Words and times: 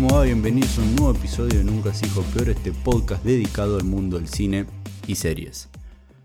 Bienvenidos 0.00 0.78
a 0.78 0.82
un 0.82 0.96
nuevo 0.96 1.14
episodio 1.14 1.58
de 1.58 1.64
Nunca 1.64 1.92
se 1.92 2.06
peor, 2.32 2.48
este 2.48 2.72
podcast 2.72 3.22
dedicado 3.22 3.76
al 3.76 3.84
mundo 3.84 4.18
del 4.18 4.28
cine 4.28 4.64
y 5.06 5.16
series. 5.16 5.68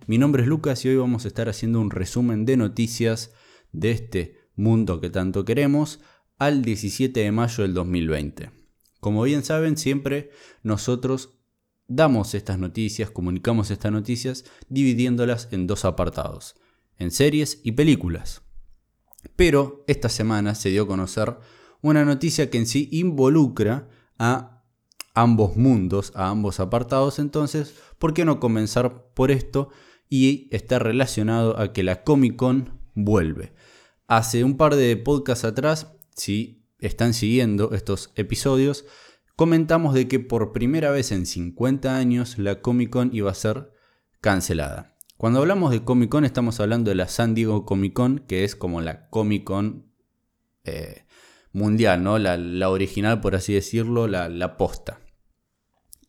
Mi 0.07 0.17
nombre 0.17 0.43
es 0.43 0.47
Lucas 0.47 0.85
y 0.85 0.89
hoy 0.89 0.95
vamos 0.95 1.25
a 1.25 1.27
estar 1.27 1.49
haciendo 1.49 1.81
un 1.81 1.91
resumen 1.91 2.45
de 2.45 2.55
noticias 2.55 3.33
de 3.73 3.91
este 3.91 4.37
mundo 4.55 5.01
que 5.01 5.09
tanto 5.09 5.43
queremos 5.43 5.99
al 6.37 6.61
17 6.61 7.19
de 7.19 7.31
mayo 7.33 7.63
del 7.63 7.73
2020. 7.73 8.51
Como 9.01 9.23
bien 9.23 9.43
saben, 9.43 9.75
siempre 9.75 10.29
nosotros 10.63 11.37
damos 11.87 12.33
estas 12.33 12.57
noticias, 12.57 13.11
comunicamos 13.11 13.71
estas 13.71 13.91
noticias 13.91 14.45
dividiéndolas 14.69 15.49
en 15.51 15.67
dos 15.67 15.83
apartados, 15.83 16.55
en 16.97 17.11
series 17.11 17.59
y 17.61 17.73
películas. 17.73 18.41
Pero 19.35 19.83
esta 19.87 20.07
semana 20.07 20.55
se 20.55 20.69
dio 20.69 20.83
a 20.83 20.87
conocer 20.87 21.37
una 21.85 22.03
noticia 22.03 22.49
que 22.49 22.57
en 22.57 22.65
sí 22.65 22.89
involucra 22.91 23.87
a 24.17 24.63
ambos 25.13 25.55
mundos, 25.55 26.11
a 26.15 26.29
ambos 26.29 26.59
apartados. 26.59 27.19
Entonces, 27.19 27.75
¿por 27.99 28.15
qué 28.15 28.25
no 28.25 28.39
comenzar 28.39 29.11
por 29.13 29.29
esto? 29.29 29.69
Y 30.09 30.49
está 30.49 30.79
relacionado 30.79 31.59
a 31.59 31.73
que 31.73 31.83
la 31.83 32.03
Comic 32.03 32.37
Con 32.37 32.79
vuelve. 32.95 33.53
Hace 34.07 34.43
un 34.43 34.57
par 34.57 34.75
de 34.75 34.97
podcasts 34.97 35.45
atrás, 35.45 35.93
si 36.15 36.65
están 36.79 37.13
siguiendo 37.13 37.71
estos 37.73 38.11
episodios, 38.15 38.85
comentamos 39.35 39.93
de 39.93 40.07
que 40.07 40.19
por 40.19 40.53
primera 40.53 40.89
vez 40.89 41.11
en 41.11 41.27
50 41.27 41.95
años 41.95 42.39
la 42.39 42.61
Comic 42.61 42.89
Con 42.89 43.13
iba 43.13 43.29
a 43.29 43.35
ser 43.35 43.71
cancelada. 44.21 44.97
Cuando 45.17 45.39
hablamos 45.39 45.69
de 45.69 45.83
Comic 45.83 46.09
Con 46.09 46.25
estamos 46.25 46.59
hablando 46.59 46.89
de 46.89 46.95
la 46.95 47.07
San 47.07 47.35
Diego 47.35 47.63
Comic 47.63 47.93
Con, 47.93 48.19
que 48.27 48.43
es 48.43 48.55
como 48.55 48.81
la 48.81 49.07
Comic 49.09 49.43
Con 49.43 49.91
eh, 50.63 51.05
mundial, 51.55 52.03
¿no? 52.03 52.19
La, 52.19 52.69
original, 52.69 53.21
por 53.21 53.35
así 53.35 53.53
decirlo, 53.53 54.07
la, 54.07 54.57
posta. 54.57 54.99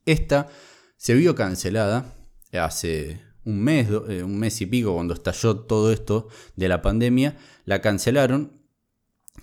Esta 0.05 0.49
se 0.97 1.15
vio 1.15 1.35
cancelada 1.35 2.15
hace 2.53 3.23
un 3.45 3.63
mes, 3.63 3.89
eh, 4.09 4.23
un 4.25 4.39
mes 4.39 4.61
y 4.61 4.67
pico, 4.67 4.95
cuando 4.95 5.15
estalló 5.15 5.61
todo 5.61 5.93
esto 5.93 6.29
de 6.57 6.69
la 6.69 6.83
pandemia, 6.83 7.37
la 7.65 7.81
cancelaron, 7.81 8.61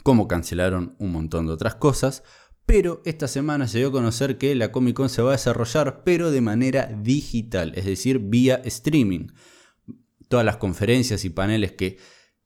como 0.04 0.28
cancelaron 0.28 0.96
un 1.00 1.12
montón 1.12 1.48
de 1.48 1.54
otras 1.54 1.76
cosas, 1.76 2.24
pero 2.66 3.02
esta 3.06 3.28
semana 3.28 3.68
se 3.68 3.78
dio 3.78 3.90
a 3.90 3.92
conocer 3.94 4.38
que 4.38 4.56
la 4.56 4.72
Comic 4.72 4.96
Con 4.96 5.10
se 5.10 5.22
va 5.22 5.30
a 5.30 5.34
desarrollar, 5.34 6.04
pero 6.04 6.32
de 6.32 6.42
manera 6.42 6.88
digital, 7.02 7.74
es 7.76 7.86
decir, 7.86 8.20
vía 8.20 8.62
streaming. 8.66 9.28
Todas 10.28 10.46
las 10.46 10.58
conferencias 10.58 11.24
y 11.24 11.30
paneles 11.30 11.74
que, 11.74 11.98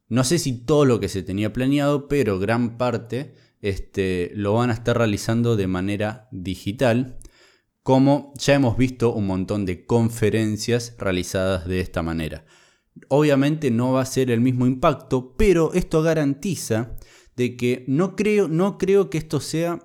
no 0.10 0.24
sé 0.24 0.38
si 0.38 0.66
todo 0.66 0.86
lo 0.86 1.00
que 1.00 1.10
se 1.10 1.24
tenía 1.24 1.54
planeado, 1.54 2.08
pero 2.08 2.40
gran 2.40 2.78
parte 2.78 3.34
este, 3.62 4.32
lo 4.36 4.54
van 4.54 4.70
a 4.70 4.74
estar 4.74 4.98
realizando 4.98 5.56
de 5.56 5.68
manera 5.68 6.28
digital, 6.32 7.18
como 7.84 8.34
ya 8.38 8.56
hemos 8.56 8.78
visto 8.78 9.14
un 9.14 9.28
montón 9.28 9.66
de 9.66 9.86
conferencias 9.86 10.96
realizadas 10.98 11.68
de 11.68 11.80
esta 11.80 12.04
manera. 12.04 12.46
Obviamente 13.10 13.72
no 13.72 13.94
va 13.94 14.02
a 14.02 14.06
ser 14.06 14.32
el 14.32 14.42
mismo 14.42 14.66
impacto, 14.66 15.36
pero 15.38 15.74
esto 15.74 16.02
garantiza 16.02 16.98
de 17.36 17.56
que 17.56 17.86
no 17.88 18.16
creo, 18.16 18.48
no 18.48 18.78
creo 18.78 19.10
que 19.10 19.20
esto 19.20 19.40
sea 19.40 19.80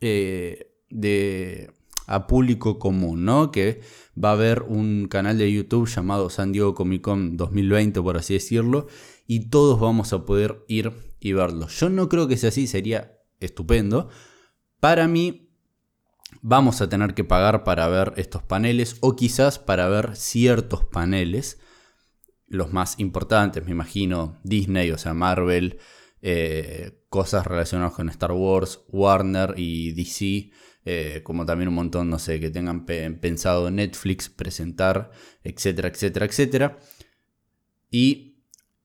eh, 0.00 0.72
de, 0.88 1.70
a 2.06 2.26
público 2.26 2.78
común, 2.78 3.24
¿no? 3.24 3.50
Que 3.50 3.80
va 4.22 4.30
a 4.30 4.32
haber 4.32 4.62
un 4.62 5.08
canal 5.08 5.38
de 5.38 5.52
YouTube 5.52 5.88
llamado 5.88 6.30
San 6.30 6.52
Diego 6.52 6.74
Comic 6.74 7.02
Con 7.02 7.36
2020, 7.36 8.00
por 8.02 8.16
así 8.16 8.34
decirlo, 8.34 8.86
y 9.26 9.50
todos 9.50 9.80
vamos 9.80 10.12
a 10.12 10.24
poder 10.24 10.64
ir 10.68 10.92
y 11.22 11.32
verlo. 11.32 11.68
Yo 11.68 11.88
no 11.88 12.08
creo 12.08 12.28
que 12.28 12.36
sea 12.36 12.48
así, 12.48 12.66
sería 12.66 13.18
estupendo. 13.40 14.08
Para 14.80 15.06
mí, 15.06 15.50
vamos 16.40 16.80
a 16.80 16.88
tener 16.88 17.14
que 17.14 17.24
pagar 17.24 17.64
para 17.64 17.88
ver 17.88 18.12
estos 18.16 18.42
paneles 18.42 18.96
o 19.00 19.14
quizás 19.14 19.58
para 19.58 19.88
ver 19.88 20.16
ciertos 20.16 20.84
paneles. 20.84 21.60
Los 22.46 22.72
más 22.72 22.98
importantes, 22.98 23.64
me 23.64 23.70
imagino, 23.70 24.40
Disney, 24.42 24.90
o 24.90 24.98
sea, 24.98 25.14
Marvel, 25.14 25.78
eh, 26.20 27.04
cosas 27.08 27.46
relacionadas 27.46 27.94
con 27.94 28.08
Star 28.08 28.32
Wars, 28.32 28.80
Warner 28.88 29.54
y 29.56 29.92
DC, 29.92 30.50
eh, 30.84 31.20
como 31.22 31.46
también 31.46 31.68
un 31.68 31.74
montón, 31.74 32.10
no 32.10 32.18
sé, 32.18 32.40
que 32.40 32.50
tengan 32.50 32.84
pensado 32.84 33.70
Netflix 33.70 34.28
presentar, 34.28 35.12
etcétera, 35.44 35.88
etcétera, 35.88 36.26
etcétera. 36.26 36.78
Y 37.90 38.31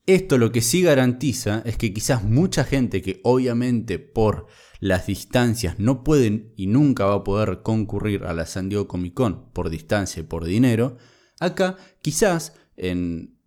esto 0.07 0.37
lo 0.37 0.53
que 0.53 0.61
sí 0.61 0.81
garantiza 0.81 1.61
es 1.65 1.77
que 1.77 1.93
quizás 1.93 2.23
mucha 2.23 2.63
gente 2.63 3.01
que 3.01 3.19
obviamente 3.23 3.99
por 3.99 4.47
las 4.79 5.05
distancias 5.05 5.79
no 5.79 6.03
pueden 6.03 6.53
y 6.55 6.67
nunca 6.67 7.05
va 7.05 7.15
a 7.15 7.23
poder 7.25 7.61
concurrir 7.61 8.23
a 8.23 8.33
la 8.33 8.45
San 8.45 8.69
Diego 8.69 8.87
Comic 8.87 9.13
Con 9.13 9.51
por 9.51 9.69
distancia 9.69 10.21
y 10.21 10.23
por 10.23 10.45
dinero, 10.45 10.97
acá 11.41 11.75
quizás 12.01 12.53
en, 12.77 13.37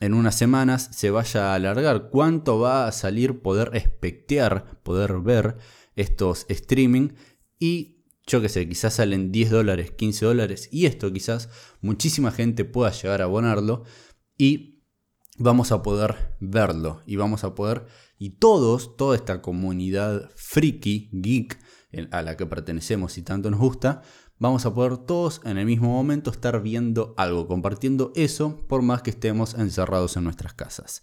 en 0.00 0.12
unas 0.12 0.34
semanas 0.34 0.90
se 0.92 1.10
vaya 1.10 1.52
a 1.52 1.54
alargar. 1.54 2.10
Cuánto 2.10 2.58
va 2.58 2.86
a 2.86 2.92
salir 2.92 3.40
poder 3.40 3.70
espectear, 3.74 4.82
poder 4.82 5.20
ver 5.20 5.56
estos 5.96 6.44
streaming 6.50 7.10
y 7.58 8.02
yo 8.26 8.42
que 8.42 8.50
sé, 8.50 8.68
quizás 8.68 8.94
salen 8.94 9.32
10 9.32 9.50
dólares, 9.50 9.92
15 9.92 10.26
dólares 10.26 10.68
y 10.70 10.84
esto 10.84 11.10
quizás 11.10 11.48
muchísima 11.80 12.32
gente 12.32 12.66
pueda 12.66 12.92
llegar 12.92 13.22
a 13.22 13.24
abonarlo. 13.24 13.84
Y 14.36 14.71
vamos 15.38 15.72
a 15.72 15.82
poder 15.82 16.36
verlo 16.40 17.00
y 17.06 17.16
vamos 17.16 17.44
a 17.44 17.54
poder, 17.54 17.86
y 18.18 18.30
todos, 18.30 18.96
toda 18.96 19.16
esta 19.16 19.42
comunidad 19.42 20.30
friki, 20.36 21.10
geek, 21.12 21.58
a 22.10 22.22
la 22.22 22.36
que 22.36 22.46
pertenecemos 22.46 23.18
y 23.18 23.22
tanto 23.22 23.50
nos 23.50 23.60
gusta, 23.60 24.02
vamos 24.38 24.64
a 24.66 24.74
poder 24.74 24.98
todos 24.98 25.40
en 25.44 25.58
el 25.58 25.66
mismo 25.66 25.88
momento 25.88 26.30
estar 26.30 26.62
viendo 26.62 27.14
algo, 27.16 27.46
compartiendo 27.46 28.12
eso, 28.14 28.64
por 28.66 28.82
más 28.82 29.02
que 29.02 29.10
estemos 29.10 29.54
encerrados 29.54 30.16
en 30.16 30.24
nuestras 30.24 30.54
casas. 30.54 31.02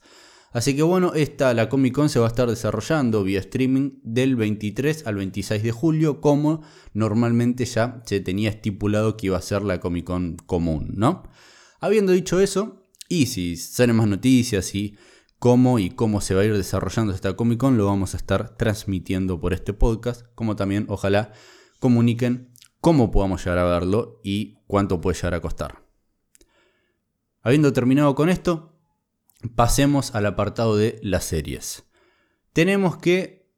Así 0.52 0.76
que 0.76 0.82
bueno, 0.82 1.14
esta, 1.14 1.54
la 1.54 1.70
Comic 1.70 1.94
Con 1.94 2.10
se 2.10 2.20
va 2.20 2.26
a 2.26 2.30
estar 2.30 2.50
desarrollando 2.50 3.24
vía 3.24 3.40
streaming 3.40 4.00
del 4.02 4.36
23 4.36 5.06
al 5.06 5.16
26 5.16 5.62
de 5.62 5.72
julio, 5.72 6.22
como 6.22 6.64
normalmente 6.94 7.66
ya 7.66 8.02
se 8.06 8.20
tenía 8.20 8.50
estipulado 8.50 9.16
que 9.16 9.28
iba 9.28 9.38
a 9.38 9.42
ser 9.44 9.62
la 9.62 9.80
Comic 9.80 10.06
Con 10.06 10.38
común, 10.38 10.94
¿no? 10.96 11.24
Habiendo 11.80 12.14
dicho 12.14 12.40
eso, 12.40 12.79
y 13.10 13.26
si 13.26 13.58
salen 13.58 13.98
más 13.98 14.08
noticias 14.08 14.74
y 14.76 14.96
cómo 15.40 15.80
y 15.80 15.90
cómo 15.90 16.22
se 16.22 16.36
va 16.36 16.42
a 16.42 16.46
ir 16.46 16.56
desarrollando 16.56 17.12
esta 17.12 17.36
Comic 17.36 17.60
Con, 17.60 17.78
lo 17.78 17.88
vamos 17.88 18.14
a 18.14 18.18
estar 18.18 18.56
transmitiendo 18.56 19.42
por 19.42 19.54
este 19.54 19.74
podcast, 19.74 20.28
como 20.36 20.56
también 20.56 20.86
ojalá 20.88 21.34
comuniquen 21.80 22.54
cómo 22.80 23.10
podamos 23.12 23.44
llegar 23.44 23.58
a 23.58 23.64
verlo 23.64 24.22
y 24.24 24.60
cuánto 24.68 25.02
puede 25.02 25.16
llegar 25.16 25.34
a 25.34 25.42
costar. 25.42 25.84
Habiendo 27.42 27.74
terminado 27.74 28.14
con 28.16 28.30
esto, 28.30 28.80
pasemos 29.56 30.14
al 30.14 30.26
apartado 30.28 30.78
de 30.78 31.00
las 31.02 31.26
series. 31.26 31.86
Tenemos 32.54 32.98
que 32.98 33.50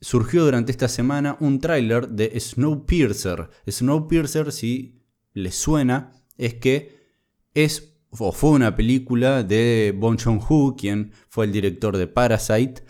surgió 0.00 0.44
durante 0.44 0.72
esta 0.72 0.88
semana 0.88 1.36
un 1.40 1.60
tráiler 1.60 2.08
de 2.08 2.38
Snowpiercer. 2.38 3.48
Snowpiercer, 3.68 4.52
si 4.52 5.02
les 5.32 5.54
suena, 5.54 6.12
es 6.36 6.54
que 6.54 6.98
es 7.54 7.97
o 8.10 8.32
fue 8.32 8.50
una 8.50 8.74
película 8.74 9.42
de 9.42 9.94
Bong 9.96 10.18
Joon-ho, 10.22 10.76
quien 10.76 11.12
fue 11.28 11.44
el 11.44 11.52
director 11.52 11.96
de 11.96 12.06
Parasite. 12.06 12.82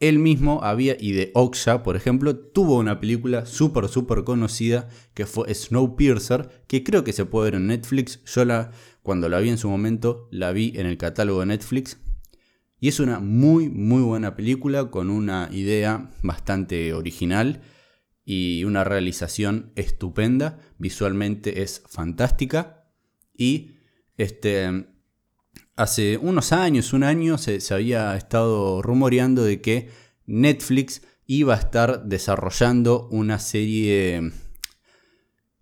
Él 0.00 0.18
mismo 0.18 0.62
había, 0.62 0.96
y 1.00 1.12
de 1.12 1.30
Oksha, 1.34 1.82
por 1.82 1.96
ejemplo, 1.96 2.36
tuvo 2.36 2.78
una 2.78 3.00
película 3.00 3.46
súper, 3.46 3.88
súper 3.88 4.24
conocida 4.24 4.88
que 5.14 5.24
fue 5.24 5.54
Snowpiercer, 5.54 6.64
que 6.66 6.84
creo 6.84 7.04
que 7.04 7.12
se 7.12 7.24
puede 7.24 7.50
ver 7.50 7.54
en 7.60 7.68
Netflix. 7.68 8.22
Yo 8.24 8.44
la, 8.44 8.72
cuando 9.02 9.28
la 9.28 9.40
vi 9.40 9.48
en 9.48 9.58
su 9.58 9.68
momento, 9.70 10.28
la 10.30 10.52
vi 10.52 10.72
en 10.76 10.86
el 10.86 10.98
catálogo 10.98 11.40
de 11.40 11.46
Netflix. 11.46 11.98
Y 12.80 12.88
es 12.88 13.00
una 13.00 13.20
muy, 13.20 13.70
muy 13.70 14.02
buena 14.02 14.36
película 14.36 14.90
con 14.90 15.08
una 15.08 15.48
idea 15.50 16.10
bastante 16.22 16.92
original 16.92 17.62
y 18.26 18.64
una 18.64 18.84
realización 18.84 19.72
estupenda. 19.74 20.58
Visualmente 20.76 21.62
es 21.62 21.82
fantástica 21.88 22.84
y 23.32 23.73
este, 24.16 24.86
hace 25.76 26.18
unos 26.18 26.52
años, 26.52 26.92
un 26.92 27.02
año, 27.02 27.38
se, 27.38 27.60
había 27.72 28.16
estado 28.16 28.82
rumoreando 28.82 29.44
de 29.44 29.60
que 29.60 29.90
Netflix 30.26 31.02
iba 31.26 31.54
a 31.54 31.58
estar 31.58 32.04
desarrollando 32.04 33.08
una 33.10 33.38
serie... 33.38 34.32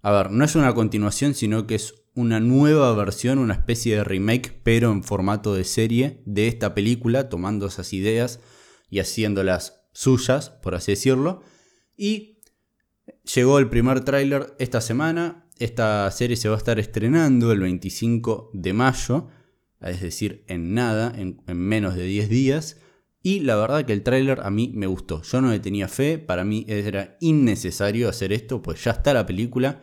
A 0.03 0.11
ver, 0.11 0.31
no 0.33 0.45
es 0.45 0.57
una 0.57 0.75
continuación, 0.75 1.35
sino 1.35 1.67
que 1.67 1.77
es 1.77 1.95
una 2.15 2.41
nueva 2.41 2.93
versión, 2.95 3.39
una 3.39 3.55
especie 3.55 3.97
de 3.97 4.05
remake, 4.05 4.61
pero 4.63 4.91
en 4.91 5.05
formato 5.05 5.55
de 5.55 5.65
serie 5.65 6.23
de 6.27 6.49
esta 6.49 6.75
película, 6.75 7.29
tomando 7.29 7.67
esas 7.67 7.93
ideas 7.93 8.41
y 8.91 8.99
haciéndolas 8.99 9.87
suyas, 9.93 10.51
por 10.51 10.75
así 10.75 10.93
decirlo. 10.93 11.43
Y 11.97 12.41
llegó 13.35 13.59
el 13.59 13.69
primer 13.69 14.05
tráiler 14.05 14.55
esta 14.59 14.81
semana, 14.81 15.47
esta 15.65 16.11
serie 16.11 16.37
se 16.37 16.49
va 16.49 16.55
a 16.55 16.59
estar 16.59 16.79
estrenando 16.79 17.53
el 17.53 17.61
25 17.61 18.51
de 18.53 18.73
mayo, 18.73 19.29
es 19.81 20.01
decir, 20.01 20.45
en 20.49 20.75
nada, 20.75 21.13
en, 21.17 21.43
menos 21.47 21.95
de 21.95 22.05
10 22.05 22.29
días. 22.29 22.79
Y 23.23 23.41
la 23.41 23.57
verdad 23.57 23.85
que 23.85 23.93
el 23.93 24.03
tráiler 24.03 24.41
a 24.43 24.51
mí 24.51 24.73
me 24.75 24.87
gustó. 24.87 25.23
Yo 25.23 25.41
no 25.41 25.51
le 25.51 25.61
tenía 25.61 25.89
fe, 25.89 26.19
para 26.19 26.45
mí 26.45 26.65
era 26.69 27.17
innecesario 27.21 28.09
hacer 28.09 28.33
esto, 28.33 28.63
pues 28.63 28.83
ya 28.83 28.93
está 28.93 29.15
la 29.15 29.27
película. 29.27 29.81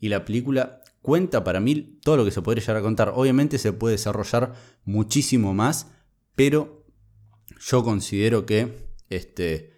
Y 0.00 0.08
la 0.08 0.24
película 0.24 0.82
cuenta 1.00 1.44
para 1.44 1.60
mí 1.60 1.98
todo 2.02 2.16
lo 2.16 2.24
que 2.24 2.32
se 2.32 2.42
podría 2.42 2.62
llegar 2.62 2.78
a 2.78 2.82
contar. 2.82 3.12
Obviamente 3.14 3.58
se 3.58 3.72
puede 3.72 3.94
desarrollar 3.94 4.54
muchísimo 4.84 5.54
más, 5.54 5.92
pero 6.34 6.84
yo 7.60 7.84
considero 7.84 8.46
que 8.46 8.88
este, 9.10 9.72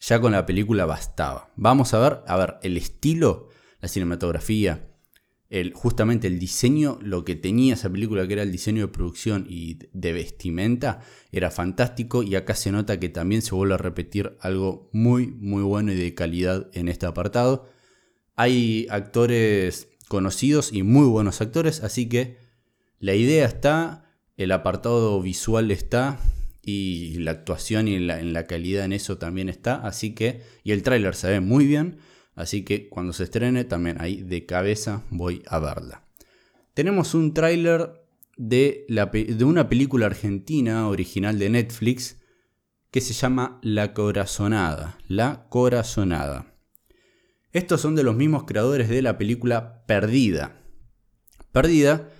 ya 0.00 0.20
con 0.20 0.32
la 0.32 0.46
película 0.46 0.86
bastaba. 0.86 1.50
Vamos 1.56 1.92
a 1.92 1.98
ver, 1.98 2.20
a 2.26 2.36
ver, 2.36 2.56
el 2.62 2.76
estilo, 2.76 3.48
la 3.84 3.88
cinematografía, 3.88 4.88
justamente 5.74 6.26
el 6.26 6.38
diseño, 6.38 6.98
lo 7.02 7.22
que 7.26 7.34
tenía 7.34 7.74
esa 7.74 7.92
película, 7.92 8.26
que 8.26 8.32
era 8.32 8.42
el 8.42 8.50
diseño 8.50 8.86
de 8.86 8.92
producción 8.92 9.46
y 9.46 9.78
de 9.92 10.14
vestimenta, 10.14 11.02
era 11.32 11.50
fantástico 11.50 12.22
y 12.22 12.34
acá 12.34 12.54
se 12.54 12.72
nota 12.72 12.98
que 12.98 13.10
también 13.10 13.42
se 13.42 13.54
vuelve 13.54 13.74
a 13.74 13.76
repetir 13.76 14.38
algo 14.40 14.88
muy, 14.94 15.26
muy 15.26 15.62
bueno 15.62 15.92
y 15.92 15.96
de 15.96 16.14
calidad 16.14 16.70
en 16.72 16.88
este 16.88 17.04
apartado. 17.04 17.68
Hay 18.36 18.86
actores 18.88 19.88
conocidos 20.08 20.72
y 20.72 20.82
muy 20.82 21.06
buenos 21.06 21.42
actores, 21.42 21.82
así 21.82 22.08
que 22.08 22.38
la 23.00 23.14
idea 23.14 23.44
está, 23.44 24.16
el 24.38 24.50
apartado 24.50 25.20
visual 25.20 25.70
está 25.70 26.18
y 26.62 27.18
la 27.18 27.32
actuación 27.32 27.86
y 27.88 27.98
la, 27.98 28.18
en 28.18 28.32
la 28.32 28.46
calidad 28.46 28.86
en 28.86 28.94
eso 28.94 29.18
también 29.18 29.50
está, 29.50 29.74
así 29.74 30.14
que, 30.14 30.40
y 30.62 30.72
el 30.72 30.82
tráiler 30.82 31.14
se 31.14 31.28
ve 31.28 31.40
muy 31.40 31.66
bien. 31.66 31.98
Así 32.34 32.64
que 32.64 32.88
cuando 32.88 33.12
se 33.12 33.24
estrene 33.24 33.64
también 33.64 34.00
ahí 34.00 34.22
de 34.22 34.46
cabeza 34.46 35.04
voy 35.10 35.42
a 35.46 35.58
verla. 35.58 36.04
Tenemos 36.74 37.14
un 37.14 37.34
tráiler 37.34 38.04
de, 38.36 38.86
de 38.88 39.44
una 39.44 39.68
película 39.68 40.06
argentina 40.06 40.88
original 40.88 41.38
de 41.38 41.50
Netflix 41.50 42.20
que 42.90 43.00
se 43.00 43.12
llama 43.12 43.58
La 43.62 43.92
Corazonada. 43.94 44.98
La 45.06 45.46
Corazonada. 45.48 46.54
Estos 47.52 47.80
son 47.80 47.94
de 47.94 48.02
los 48.02 48.16
mismos 48.16 48.44
creadores 48.44 48.88
de 48.88 49.02
la 49.02 49.16
película 49.16 49.84
Perdida. 49.86 50.60
Perdida 51.52 52.10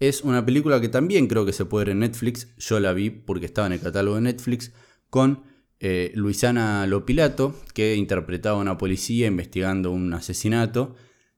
es 0.00 0.22
una 0.22 0.44
película 0.44 0.80
que 0.82 0.90
también 0.90 1.28
creo 1.28 1.46
que 1.46 1.54
se 1.54 1.64
puede 1.64 1.86
ver 1.86 1.92
en 1.92 2.00
Netflix. 2.00 2.54
Yo 2.58 2.78
la 2.80 2.92
vi 2.92 3.08
porque 3.08 3.46
estaba 3.46 3.68
en 3.68 3.72
el 3.72 3.80
catálogo 3.80 4.16
de 4.16 4.22
Netflix 4.22 4.72
con 5.08 5.44
eh, 5.84 6.12
Luisana 6.14 6.86
Lopilato, 6.86 7.56
que 7.74 7.96
interpretaba 7.96 8.56
a 8.56 8.60
una 8.60 8.78
policía 8.78 9.26
investigando 9.26 9.90
un 9.90 10.14
asesinato. 10.14 10.94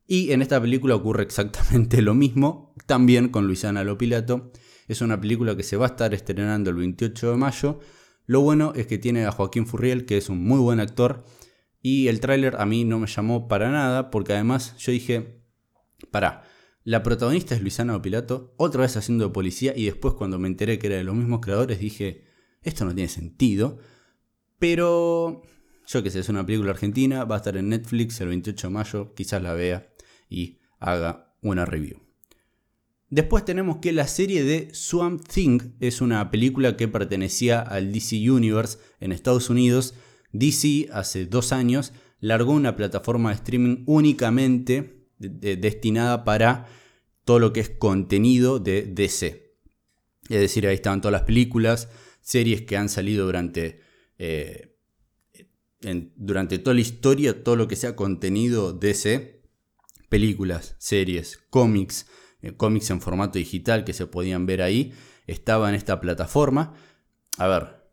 Y 0.06 0.32
en 0.32 0.42
esta 0.42 0.60
película 0.60 0.94
ocurre 0.94 1.22
exactamente 1.22 2.02
lo 2.02 2.12
mismo, 2.12 2.74
también 2.84 3.30
con 3.30 3.46
Luisana 3.46 3.84
Lopilato. 3.84 4.52
Es 4.86 5.00
una 5.00 5.18
película 5.18 5.56
que 5.56 5.62
se 5.62 5.78
va 5.78 5.86
a 5.86 5.88
estar 5.88 6.12
estrenando 6.12 6.68
el 6.68 6.76
28 6.76 7.30
de 7.30 7.36
mayo. 7.38 7.80
Lo 8.26 8.42
bueno 8.42 8.74
es 8.76 8.86
que 8.86 8.98
tiene 8.98 9.24
a 9.24 9.32
Joaquín 9.32 9.66
Furriel, 9.66 10.04
que 10.04 10.18
es 10.18 10.28
un 10.28 10.44
muy 10.44 10.58
buen 10.58 10.78
actor. 10.78 11.24
Y 11.80 12.08
el 12.08 12.20
tráiler 12.20 12.56
a 12.58 12.66
mí 12.66 12.84
no 12.84 12.98
me 12.98 13.06
llamó 13.06 13.48
para 13.48 13.70
nada, 13.70 14.10
porque 14.10 14.34
además 14.34 14.76
yo 14.76 14.92
dije, 14.92 15.42
para, 16.10 16.42
la 16.82 17.02
protagonista 17.02 17.54
es 17.54 17.62
Luisana 17.62 17.94
Lopilato, 17.94 18.52
otra 18.58 18.82
vez 18.82 18.94
haciendo 18.98 19.32
policía, 19.32 19.72
y 19.74 19.86
después 19.86 20.12
cuando 20.12 20.38
me 20.38 20.48
enteré 20.48 20.78
que 20.78 20.88
era 20.88 20.96
de 20.96 21.04
los 21.04 21.14
mismos 21.14 21.40
creadores 21.40 21.78
dije, 21.78 22.26
esto 22.60 22.84
no 22.84 22.94
tiene 22.94 23.08
sentido. 23.08 23.78
Pero 24.58 25.42
yo 25.86 26.02
qué 26.02 26.10
sé, 26.10 26.20
es 26.20 26.28
una 26.28 26.46
película 26.46 26.70
argentina, 26.70 27.24
va 27.24 27.36
a 27.36 27.38
estar 27.38 27.56
en 27.56 27.68
Netflix 27.68 28.20
el 28.20 28.28
28 28.28 28.68
de 28.68 28.72
mayo, 28.72 29.14
quizás 29.14 29.42
la 29.42 29.54
vea 29.54 29.92
y 30.28 30.60
haga 30.78 31.34
una 31.42 31.64
review. 31.64 32.00
Después 33.10 33.44
tenemos 33.44 33.76
que 33.78 33.92
la 33.92 34.08
serie 34.08 34.42
de 34.44 34.70
Swamp 34.72 35.22
Thing 35.28 35.60
es 35.78 36.00
una 36.00 36.30
película 36.30 36.76
que 36.76 36.88
pertenecía 36.88 37.60
al 37.60 37.92
DC 37.92 38.30
Universe 38.30 38.78
en 38.98 39.12
Estados 39.12 39.50
Unidos. 39.50 39.94
DC 40.32 40.88
hace 40.92 41.26
dos 41.26 41.52
años 41.52 41.92
largó 42.18 42.52
una 42.52 42.74
plataforma 42.74 43.28
de 43.28 43.36
streaming 43.36 43.84
únicamente 43.86 45.06
destinada 45.18 46.24
para 46.24 46.66
todo 47.24 47.38
lo 47.38 47.52
que 47.52 47.60
es 47.60 47.70
contenido 47.70 48.58
de 48.58 48.82
DC. 48.82 49.54
Es 50.28 50.40
decir, 50.40 50.66
ahí 50.66 50.74
estaban 50.74 51.00
todas 51.00 51.12
las 51.12 51.22
películas, 51.22 51.88
series 52.20 52.62
que 52.62 52.76
han 52.76 52.88
salido 52.88 53.26
durante 53.26 53.83
eh, 54.18 54.70
durante 56.16 56.58
toda 56.58 56.74
la 56.74 56.80
historia, 56.80 57.44
todo 57.44 57.56
lo 57.56 57.68
que 57.68 57.76
sea 57.76 57.94
contenido 57.94 58.72
DC, 58.72 59.42
películas, 60.08 60.76
series, 60.78 61.38
cómics, 61.50 62.06
eh, 62.40 62.52
cómics 62.56 62.90
en 62.90 63.00
formato 63.00 63.38
digital 63.38 63.84
que 63.84 63.92
se 63.92 64.06
podían 64.06 64.46
ver 64.46 64.62
ahí, 64.62 64.92
estaba 65.26 65.68
en 65.68 65.74
esta 65.74 66.00
plataforma. 66.00 66.74
A 67.36 67.48
ver, 67.48 67.90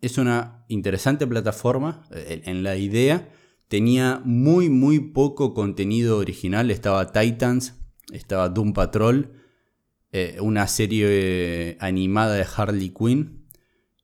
es 0.00 0.16
una 0.16 0.64
interesante 0.68 1.26
plataforma 1.26 2.06
eh, 2.12 2.42
en 2.46 2.62
la 2.62 2.76
idea. 2.76 3.30
Tenía 3.68 4.22
muy, 4.24 4.70
muy 4.70 5.00
poco 5.00 5.52
contenido 5.52 6.18
original. 6.18 6.70
Estaba 6.70 7.12
Titans, 7.12 7.74
estaba 8.12 8.48
Doom 8.48 8.72
Patrol, 8.72 9.32
una 10.40 10.66
serie 10.66 11.76
animada 11.78 12.36
de 12.36 12.46
Harley 12.56 12.88
Quinn, 12.88 13.45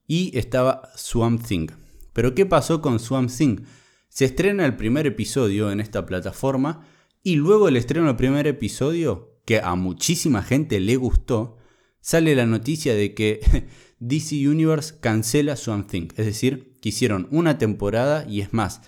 y 0.07 0.37
estaba 0.37 0.89
Swamp 0.95 1.45
Thing. 1.45 1.67
Pero 2.13 2.35
¿qué 2.35 2.45
pasó 2.45 2.81
con 2.81 2.99
Swamp 2.99 3.29
Thing? 3.29 3.61
Se 4.09 4.25
estrena 4.25 4.65
el 4.65 4.75
primer 4.75 5.07
episodio 5.07 5.71
en 5.71 5.79
esta 5.79 6.05
plataforma 6.05 6.85
y 7.23 7.35
luego 7.35 7.67
el 7.67 7.77
estreno 7.77 8.07
del 8.07 8.15
primer 8.15 8.47
episodio, 8.47 9.39
que 9.45 9.59
a 9.59 9.75
muchísima 9.75 10.43
gente 10.43 10.79
le 10.79 10.97
gustó, 10.97 11.57
sale 11.99 12.35
la 12.35 12.45
noticia 12.45 12.93
de 12.93 13.13
que 13.13 13.39
DC 13.99 14.47
Universe 14.47 14.95
cancela 14.99 15.55
Swamp 15.55 15.89
Thing. 15.89 16.09
Es 16.15 16.25
decir, 16.25 16.77
que 16.81 16.89
hicieron 16.89 17.27
una 17.31 17.57
temporada 17.57 18.25
y 18.27 18.41
es 18.41 18.53
más, 18.53 18.81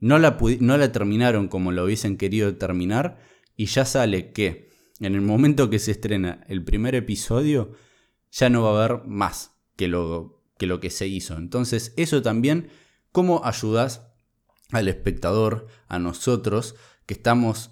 no 0.00 0.18
la, 0.18 0.36
no 0.60 0.76
la 0.76 0.92
terminaron 0.92 1.48
como 1.48 1.72
lo 1.72 1.84
hubiesen 1.84 2.16
querido 2.16 2.56
terminar 2.56 3.18
y 3.56 3.66
ya 3.66 3.84
sale 3.84 4.32
que 4.32 4.68
en 5.00 5.14
el 5.14 5.22
momento 5.22 5.70
que 5.70 5.78
se 5.78 5.92
estrena 5.92 6.44
el 6.48 6.64
primer 6.64 6.94
episodio 6.94 7.72
ya 8.30 8.50
no 8.50 8.62
va 8.62 8.70
a 8.70 8.84
haber 8.84 9.06
más 9.06 9.52
que 9.76 9.88
lo 9.88 10.35
que 10.58 10.66
lo 10.66 10.80
que 10.80 10.90
se 10.90 11.06
hizo. 11.06 11.36
Entonces, 11.36 11.92
eso 11.96 12.22
también, 12.22 12.68
¿cómo 13.12 13.44
ayudas 13.44 14.02
al 14.72 14.88
espectador, 14.88 15.66
a 15.88 15.98
nosotros, 15.98 16.74
que 17.06 17.14
estamos 17.14 17.70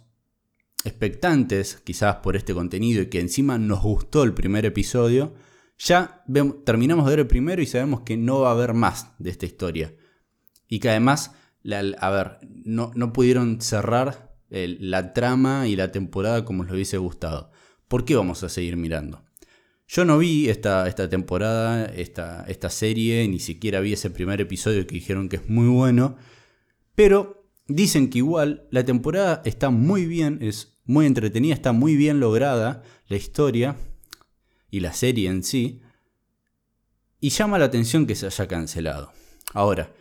expectantes 0.84 1.76
quizás 1.82 2.16
por 2.16 2.36
este 2.36 2.54
contenido 2.54 3.02
y 3.02 3.06
que 3.06 3.20
encima 3.20 3.58
nos 3.58 3.82
gustó 3.82 4.22
el 4.22 4.34
primer 4.34 4.64
episodio? 4.66 5.34
Ya 5.78 6.24
terminamos 6.64 7.06
de 7.06 7.10
ver 7.10 7.18
el 7.20 7.26
primero 7.26 7.60
y 7.60 7.66
sabemos 7.66 8.02
que 8.02 8.16
no 8.16 8.40
va 8.40 8.50
a 8.50 8.52
haber 8.52 8.74
más 8.74 9.12
de 9.18 9.30
esta 9.30 9.46
historia. 9.46 9.94
Y 10.68 10.78
que 10.78 10.90
además, 10.90 11.32
a 11.98 12.10
ver, 12.10 12.38
no, 12.64 12.92
no 12.94 13.12
pudieron 13.12 13.60
cerrar 13.60 14.36
la 14.50 15.12
trama 15.12 15.66
y 15.66 15.74
la 15.74 15.90
temporada 15.90 16.44
como 16.44 16.62
les 16.62 16.72
hubiese 16.72 16.98
gustado. 16.98 17.50
¿Por 17.88 18.04
qué 18.04 18.14
vamos 18.14 18.42
a 18.44 18.48
seguir 18.48 18.76
mirando? 18.76 19.24
Yo 19.86 20.04
no 20.04 20.18
vi 20.18 20.48
esta, 20.48 20.88
esta 20.88 21.08
temporada, 21.08 21.84
esta, 21.86 22.44
esta 22.48 22.70
serie, 22.70 23.28
ni 23.28 23.38
siquiera 23.38 23.80
vi 23.80 23.92
ese 23.92 24.10
primer 24.10 24.40
episodio 24.40 24.86
que 24.86 24.94
dijeron 24.94 25.28
que 25.28 25.36
es 25.36 25.48
muy 25.48 25.68
bueno, 25.68 26.16
pero 26.94 27.50
dicen 27.66 28.08
que 28.08 28.18
igual 28.18 28.66
la 28.70 28.84
temporada 28.84 29.42
está 29.44 29.70
muy 29.70 30.06
bien, 30.06 30.38
es 30.40 30.78
muy 30.84 31.06
entretenida, 31.06 31.54
está 31.54 31.72
muy 31.72 31.96
bien 31.96 32.20
lograda 32.20 32.82
la 33.08 33.16
historia 33.16 33.76
y 34.70 34.80
la 34.80 34.92
serie 34.92 35.28
en 35.28 35.42
sí, 35.42 35.82
y 37.20 37.30
llama 37.30 37.58
la 37.58 37.66
atención 37.66 38.06
que 38.06 38.14
se 38.14 38.26
haya 38.26 38.48
cancelado. 38.48 39.12
Ahora, 39.52 39.92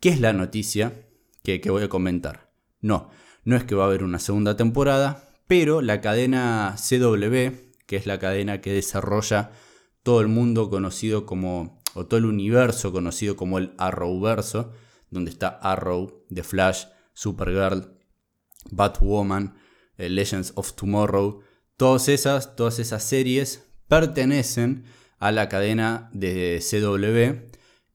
¿qué 0.00 0.10
es 0.10 0.20
la 0.20 0.32
noticia 0.32 1.06
que, 1.42 1.60
que 1.60 1.70
voy 1.70 1.82
a 1.82 1.88
comentar? 1.88 2.52
No, 2.80 3.10
no 3.44 3.56
es 3.56 3.64
que 3.64 3.74
va 3.74 3.84
a 3.84 3.86
haber 3.86 4.04
una 4.04 4.18
segunda 4.18 4.56
temporada, 4.56 5.28
pero 5.46 5.80
la 5.80 6.00
cadena 6.00 6.76
CW, 6.76 7.67
que 7.88 7.96
es 7.96 8.06
la 8.06 8.18
cadena 8.18 8.60
que 8.60 8.74
desarrolla 8.74 9.50
todo 10.02 10.20
el 10.20 10.28
mundo 10.28 10.68
conocido 10.68 11.24
como, 11.24 11.82
o 11.94 12.04
todo 12.04 12.18
el 12.18 12.26
universo 12.26 12.92
conocido 12.92 13.34
como 13.34 13.56
el 13.56 13.72
Arrowverso, 13.78 14.72
donde 15.10 15.30
está 15.30 15.48
Arrow, 15.48 16.26
The 16.32 16.42
Flash, 16.42 16.84
Supergirl, 17.14 17.98
Batwoman, 18.70 19.56
eh, 19.96 20.10
Legends 20.10 20.52
of 20.54 20.74
Tomorrow, 20.74 21.40
todas 21.78 22.08
esas, 22.08 22.56
todas 22.56 22.78
esas 22.78 23.02
series 23.04 23.64
pertenecen 23.88 24.84
a 25.18 25.32
la 25.32 25.48
cadena 25.48 26.10
de 26.12 26.60
CW 26.60 27.48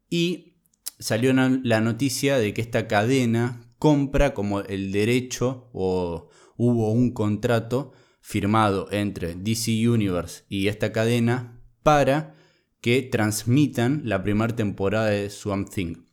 y 0.09 0.55
salió 0.97 1.33
la 1.33 1.81
noticia 1.81 2.39
de 2.39 2.51
que 2.55 2.61
esta 2.61 2.87
cadena 2.87 3.61
compra 3.77 4.33
como 4.33 4.61
el 4.61 4.91
derecho 4.91 5.69
o 5.71 6.29
hubo 6.57 6.91
un 6.91 7.11
contrato 7.13 7.93
firmado 8.23 8.87
entre 8.89 9.35
DC 9.35 9.87
Universe 9.87 10.45
y 10.47 10.69
esta 10.69 10.93
cadena 10.93 11.61
para 11.83 12.35
que 12.79 13.01
transmitan 13.01 14.01
la 14.05 14.23
primera 14.23 14.55
temporada 14.55 15.07
de 15.07 15.29
Swamp 15.29 15.69
Thing. 15.69 16.05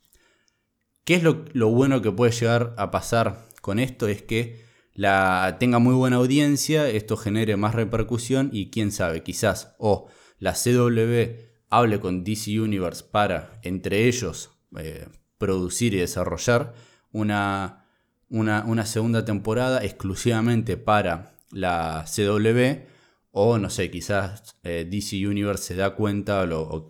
¿Qué 1.05 1.15
es 1.15 1.23
lo, 1.23 1.69
bueno 1.71 2.03
que 2.03 2.11
puede 2.11 2.33
llegar 2.33 2.75
a 2.77 2.91
pasar 2.91 3.47
con 3.63 3.79
esto? 3.79 4.09
Es 4.09 4.23
que 4.23 4.65
la, 4.93 5.57
tenga 5.61 5.79
muy 5.79 5.95
buena 5.95 6.17
audiencia, 6.17 6.89
esto 6.89 7.17
genere 7.17 7.57
más 7.57 7.77
repercusión 7.77 8.51
y 8.53 8.71
quién 8.71 8.91
sabe, 8.91 9.23
quizás 9.23 9.77
o 9.79 10.09
la 10.39 10.55
CW 10.55 11.39
hable 11.71 12.01
con 12.01 12.25
DC 12.25 12.61
Universe 12.61 13.05
para, 13.09 13.61
entre 13.63 14.09
ellos, 14.09 14.51
eh, 14.77 15.07
producir 15.39 15.95
y 15.95 15.99
desarrollar 15.99 16.75
una, 17.13 17.87
una, 18.29 18.85
segunda 18.85 19.25
temporada 19.25 19.85
exclusivamente 19.85 20.77
para 20.77 21.37
la 21.51 22.05
CW. 22.07 22.87
O 23.33 23.59
no 23.59 23.71
sé, 23.71 23.91
quizás 23.91 24.57
eh, 24.65 24.87
DC 24.91 25.27
Universe 25.27 25.63
se 25.63 25.75
da 25.77 25.95
cuenta, 25.95 26.43
o, 26.43 26.87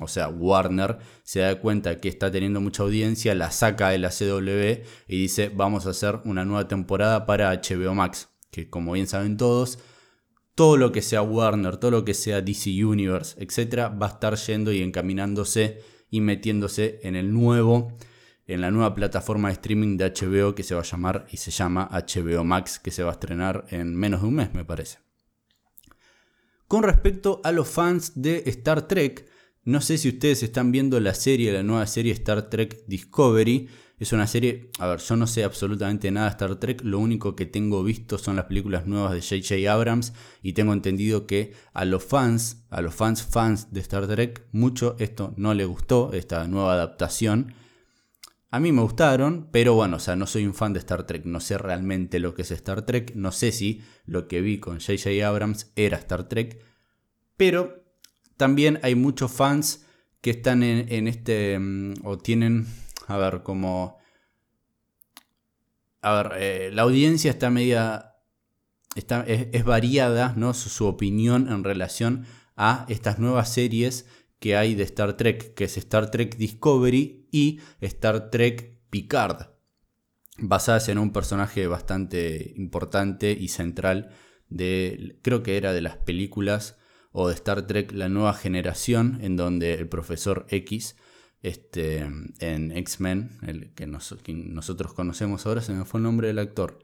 o, 0.00 0.08
sea, 0.08 0.28
Warner 0.28 0.98
se 1.22 1.40
da 1.40 1.60
cuenta 1.60 2.00
que 2.00 2.08
está 2.08 2.30
teniendo 2.30 2.60
mucha 2.60 2.82
audiencia, 2.82 3.34
la 3.34 3.52
saca 3.52 3.90
de 3.90 3.98
la 3.98 4.10
CW 4.10 4.82
y 5.06 5.18
dice, 5.18 5.50
vamos 5.54 5.86
a 5.86 5.90
hacer 5.90 6.20
una 6.24 6.44
nueva 6.44 6.66
temporada 6.66 7.26
para 7.26 7.52
HBO 7.52 7.94
Max. 7.94 8.28
Que 8.50 8.68
como 8.68 8.92
bien 8.92 9.06
saben 9.06 9.36
todos, 9.36 9.78
todo 10.54 10.76
lo 10.76 10.92
que 10.92 11.02
sea 11.02 11.22
Warner, 11.22 11.76
todo 11.76 11.90
lo 11.90 12.04
que 12.04 12.14
sea 12.14 12.40
DC 12.40 12.84
Universe, 12.84 13.36
etc., 13.42 13.92
va 14.00 14.06
a 14.06 14.10
estar 14.10 14.36
yendo 14.36 14.72
y 14.72 14.82
encaminándose 14.82 15.82
y 16.10 16.20
metiéndose 16.20 17.00
en 17.02 17.16
el 17.16 17.32
nuevo, 17.32 17.96
en 18.46 18.60
la 18.60 18.70
nueva 18.70 18.94
plataforma 18.94 19.48
de 19.48 19.54
streaming 19.54 19.96
de 19.96 20.10
HBO 20.10 20.54
que 20.54 20.62
se 20.62 20.74
va 20.74 20.82
a 20.82 20.84
llamar 20.84 21.26
y 21.30 21.38
se 21.38 21.50
llama 21.50 21.88
HBO 21.90 22.44
Max, 22.44 22.78
que 22.78 22.90
se 22.90 23.02
va 23.02 23.10
a 23.10 23.14
estrenar 23.14 23.64
en 23.70 23.94
menos 23.94 24.22
de 24.22 24.28
un 24.28 24.34
mes, 24.34 24.54
me 24.54 24.64
parece. 24.64 24.98
Con 26.68 26.82
respecto 26.82 27.40
a 27.44 27.52
los 27.52 27.68
fans 27.68 28.12
de 28.14 28.42
Star 28.46 28.88
Trek, 28.88 29.26
no 29.64 29.80
sé 29.80 29.96
si 29.96 30.08
ustedes 30.08 30.42
están 30.42 30.72
viendo 30.72 31.00
la 31.00 31.14
serie, 31.14 31.52
la 31.52 31.62
nueva 31.62 31.86
serie 31.86 32.12
Star 32.12 32.50
Trek 32.50 32.84
Discovery, 32.86 33.68
es 33.98 34.12
una 34.12 34.26
serie, 34.26 34.70
a 34.80 34.88
ver, 34.88 34.98
yo 34.98 35.14
no 35.16 35.26
sé 35.26 35.44
absolutamente 35.44 36.10
nada 36.10 36.26
de 36.26 36.32
Star 36.32 36.56
Trek, 36.56 36.82
lo 36.82 36.98
único 36.98 37.36
que 37.36 37.46
tengo 37.46 37.84
visto 37.84 38.18
son 38.18 38.36
las 38.36 38.46
películas 38.46 38.86
nuevas 38.86 39.12
de 39.12 39.20
JJ 39.20 39.68
Abrams 39.68 40.12
y 40.42 40.52
tengo 40.52 40.72
entendido 40.72 41.26
que 41.26 41.54
a 41.72 41.84
los 41.84 42.04
fans, 42.04 42.64
a 42.70 42.82
los 42.82 42.94
fans 42.94 43.22
fans 43.22 43.72
de 43.72 43.80
Star 43.80 44.06
Trek, 44.06 44.46
mucho 44.52 44.96
esto 44.98 45.32
no 45.36 45.54
le 45.54 45.64
gustó, 45.64 46.12
esta 46.12 46.46
nueva 46.48 46.74
adaptación. 46.74 47.54
A 48.54 48.60
mí 48.60 48.70
me 48.70 48.82
gustaron, 48.82 49.48
pero 49.50 49.74
bueno, 49.74 49.96
o 49.96 49.98
sea, 49.98 50.14
no 50.14 50.28
soy 50.28 50.46
un 50.46 50.54
fan 50.54 50.72
de 50.72 50.78
Star 50.78 51.08
Trek, 51.08 51.24
no 51.24 51.40
sé 51.40 51.58
realmente 51.58 52.20
lo 52.20 52.36
que 52.36 52.42
es 52.42 52.52
Star 52.52 52.86
Trek, 52.86 53.16
no 53.16 53.32
sé 53.32 53.50
si 53.50 53.82
lo 54.06 54.28
que 54.28 54.42
vi 54.42 54.60
con 54.60 54.78
JJ 54.78 55.24
Abrams 55.24 55.72
era 55.74 55.98
Star 55.98 56.28
Trek, 56.28 56.62
pero 57.36 57.84
también 58.36 58.78
hay 58.84 58.94
muchos 58.94 59.32
fans 59.32 59.86
que 60.20 60.30
están 60.30 60.62
en, 60.62 61.08
este, 61.08 61.58
mm, 61.58 61.94
o 62.04 62.16
tienen 62.16 62.68
a 63.08 63.16
ver, 63.16 63.42
como... 63.42 63.98
A 66.00 66.22
ver, 66.22 66.32
eh, 66.36 66.70
la 66.72 66.82
audiencia 66.82 67.32
está 67.32 67.50
media... 67.50 68.14
Está, 68.94 69.24
es, 69.26 69.64
variada, 69.64 70.32
¿no? 70.36 70.54
Su, 70.54 70.86
opinión 70.86 71.50
en 71.50 71.64
relación 71.64 72.24
a 72.54 72.86
estas 72.88 73.18
nuevas 73.18 73.52
series 73.52 74.06
que 74.38 74.54
hay 74.56 74.76
de 74.76 74.84
Star 74.84 75.16
Trek, 75.16 75.54
que 75.54 75.64
es 75.64 75.76
Star 75.76 76.12
Trek 76.12 76.36
Discovery 76.36 77.23
y 77.34 77.58
Star 77.80 78.30
Trek 78.30 78.78
Picard, 78.90 79.48
basadas 80.38 80.88
en 80.88 80.98
un 80.98 81.12
personaje 81.12 81.66
bastante 81.66 82.54
importante 82.54 83.32
y 83.32 83.48
central 83.48 84.10
de, 84.48 85.18
creo 85.20 85.42
que 85.42 85.56
era 85.56 85.72
de 85.72 85.80
las 85.80 85.96
películas 85.96 86.78
o 87.10 87.26
de 87.26 87.34
Star 87.34 87.66
Trek 87.66 87.90
La 87.90 88.08
Nueva 88.08 88.34
Generación, 88.34 89.18
en 89.20 89.34
donde 89.34 89.74
el 89.74 89.88
profesor 89.88 90.46
X 90.48 90.94
este, 91.42 92.08
en 92.38 92.70
X-Men, 92.70 93.38
el 93.42 93.74
que, 93.74 93.88
nosotros 93.88 94.94
conocemos 94.94 95.44
ahora, 95.44 95.60
se 95.60 95.72
me 95.72 95.84
fue 95.84 95.98
el 95.98 96.04
nombre 96.04 96.28
del 96.28 96.38
actor. 96.38 96.78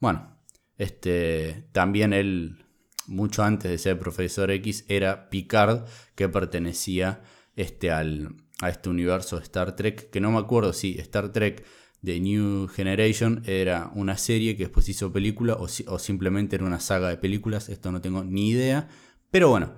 Bueno, 0.00 0.36
este, 0.76 1.68
también 1.70 2.12
él, 2.12 2.64
mucho 3.06 3.44
antes 3.44 3.70
de 3.70 3.78
ser 3.78 3.96
profesor 4.00 4.50
X, 4.50 4.84
era 4.88 5.30
Picard, 5.30 5.86
que 6.16 6.28
pertenecía 6.28 7.22
este, 7.54 7.92
al, 7.92 8.34
a 8.60 8.68
este 8.68 8.88
universo 8.88 9.36
de 9.36 9.42
Star 9.42 9.76
Trek, 9.76 10.10
que 10.10 10.20
no 10.20 10.30
me 10.30 10.38
acuerdo 10.38 10.72
si 10.72 10.98
Star 10.98 11.32
Trek 11.32 11.64
The 12.04 12.20
New 12.20 12.68
Generation 12.68 13.42
era 13.46 13.90
una 13.94 14.16
serie 14.16 14.56
que 14.56 14.64
después 14.64 14.88
hizo 14.88 15.12
película 15.12 15.54
o, 15.54 15.64
o 15.64 15.98
simplemente 15.98 16.56
era 16.56 16.64
una 16.64 16.80
saga 16.80 17.08
de 17.08 17.16
películas, 17.16 17.68
esto 17.68 17.92
no 17.92 18.00
tengo 18.00 18.24
ni 18.24 18.50
idea, 18.50 18.88
pero 19.30 19.48
bueno 19.48 19.72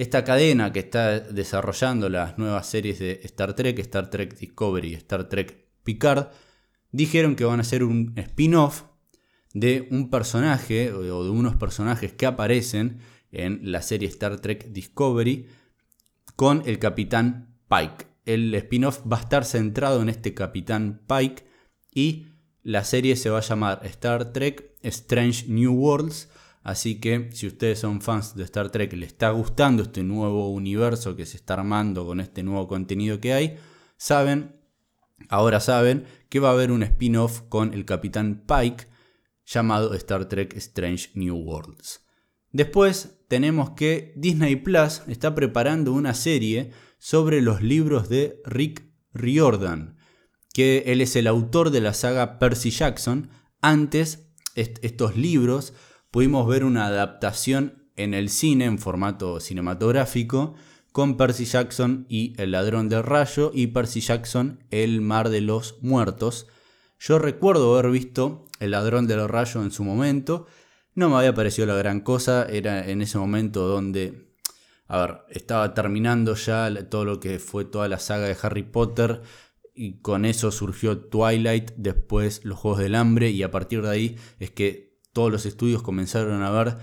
esta 0.00 0.24
cadena 0.24 0.72
que 0.72 0.78
está 0.78 1.20
desarrollando 1.20 2.08
las 2.08 2.38
nuevas 2.38 2.66
series 2.66 2.98
de 3.00 3.20
Star 3.24 3.54
Trek, 3.54 3.78
Star 3.80 4.08
Trek 4.08 4.34
Discovery 4.34 4.92
y 4.92 4.94
Star 4.94 5.28
Trek 5.28 5.68
Picard, 5.82 6.28
dijeron 6.90 7.36
que 7.36 7.44
van 7.44 7.58
a 7.58 7.60
hacer 7.60 7.84
un 7.84 8.14
spin-off 8.16 8.84
de 9.52 9.88
un 9.90 10.08
personaje 10.08 10.90
o 10.94 11.22
de 11.22 11.28
unos 11.28 11.56
personajes 11.56 12.14
que 12.14 12.24
aparecen 12.24 13.00
en 13.30 13.60
la 13.70 13.82
serie 13.82 14.08
Star 14.08 14.40
Trek 14.40 14.68
Discovery 14.68 15.48
con 16.34 16.62
el 16.64 16.78
capitán 16.78 17.58
Pike. 17.68 18.09
El 18.24 18.54
spin-off 18.54 19.00
va 19.10 19.18
a 19.18 19.20
estar 19.20 19.44
centrado 19.44 20.02
en 20.02 20.08
este 20.08 20.34
capitán 20.34 21.02
Pike 21.06 21.44
y 21.92 22.26
la 22.62 22.84
serie 22.84 23.16
se 23.16 23.30
va 23.30 23.38
a 23.38 23.42
llamar 23.42 23.80
Star 23.84 24.32
Trek 24.32 24.76
Strange 24.82 25.46
New 25.48 25.72
Worlds 25.72 26.28
Así 26.62 27.00
que 27.00 27.30
si 27.32 27.46
ustedes 27.46 27.78
son 27.78 28.00
fans 28.02 28.34
de 28.34 28.44
Star 28.44 28.70
Trek, 28.70 28.92
les 28.92 29.08
está 29.08 29.30
gustando 29.30 29.82
este 29.82 30.02
nuevo 30.02 30.50
universo 30.50 31.16
que 31.16 31.24
se 31.24 31.36
está 31.36 31.54
armando 31.54 32.04
con 32.04 32.20
este 32.20 32.42
nuevo 32.42 32.68
contenido 32.68 33.18
que 33.18 33.32
hay, 33.32 33.56
saben, 33.96 34.56
ahora 35.28 35.60
saben 35.60 36.04
que 36.28 36.38
va 36.38 36.50
a 36.50 36.52
haber 36.52 36.70
un 36.70 36.82
spin-off 36.82 37.42
con 37.48 37.72
el 37.72 37.86
Capitán 37.86 38.44
Pike 38.46 38.88
llamado 39.46 39.94
Star 39.94 40.26
Trek 40.28 40.54
Strange 40.56 41.10
New 41.14 41.36
Worlds. 41.36 42.06
Después 42.52 43.20
tenemos 43.28 43.70
que 43.70 44.12
Disney 44.16 44.56
Plus 44.56 45.02
está 45.06 45.34
preparando 45.34 45.92
una 45.92 46.12
serie 46.14 46.72
sobre 47.00 47.40
los 47.40 47.62
libros 47.62 48.08
de 48.08 48.40
Rick 48.44 48.86
Riordan, 49.12 49.96
que 50.52 50.84
él 50.86 51.00
es 51.00 51.16
el 51.16 51.26
autor 51.26 51.70
de 51.70 51.80
la 51.80 51.94
saga 51.94 52.38
Percy 52.38 52.70
Jackson. 52.70 53.30
Antes, 53.60 54.30
estos 54.54 55.16
libros 55.16 55.72
pudimos 56.12 56.46
ver 56.46 56.62
una 56.62 56.86
adaptación 56.86 57.90
en 57.96 58.14
el 58.14 58.28
cine 58.28 58.66
en 58.66 58.78
formato 58.78 59.40
cinematográfico 59.40 60.54
con 60.92 61.16
Percy 61.16 61.44
Jackson 61.44 62.06
y 62.08 62.34
El 62.40 62.52
ladrón 62.52 62.88
del 62.88 63.02
rayo 63.02 63.50
y 63.54 63.68
Percy 63.68 64.00
Jackson 64.00 64.64
El 64.70 65.00
mar 65.00 65.28
de 65.28 65.40
los 65.40 65.78
muertos. 65.82 66.48
Yo 66.98 67.18
recuerdo 67.18 67.74
haber 67.74 67.90
visto 67.90 68.46
El 68.58 68.72
ladrón 68.72 69.06
del 69.06 69.28
rayo 69.28 69.62
en 69.62 69.70
su 69.70 69.84
momento. 69.84 70.46
No 70.94 71.08
me 71.08 71.16
había 71.16 71.34
parecido 71.34 71.66
la 71.66 71.76
gran 71.76 72.00
cosa, 72.00 72.46
era 72.46 72.88
en 72.88 73.00
ese 73.02 73.18
momento 73.18 73.66
donde, 73.68 74.29
a 74.90 75.06
ver, 75.06 75.18
estaba 75.30 75.72
terminando 75.72 76.34
ya 76.34 76.68
todo 76.88 77.04
lo 77.04 77.20
que 77.20 77.38
fue 77.38 77.64
toda 77.64 77.86
la 77.86 78.00
saga 78.00 78.26
de 78.26 78.36
Harry 78.42 78.64
Potter 78.64 79.22
y 79.72 80.00
con 80.00 80.24
eso 80.24 80.50
surgió 80.50 80.98
Twilight, 80.98 81.70
después 81.76 82.44
los 82.44 82.58
Juegos 82.58 82.80
del 82.80 82.96
Hambre 82.96 83.30
y 83.30 83.44
a 83.44 83.52
partir 83.52 83.82
de 83.82 83.88
ahí 83.88 84.16
es 84.40 84.50
que 84.50 84.98
todos 85.12 85.30
los 85.30 85.46
estudios 85.46 85.82
comenzaron 85.82 86.42
a 86.42 86.50
ver 86.50 86.76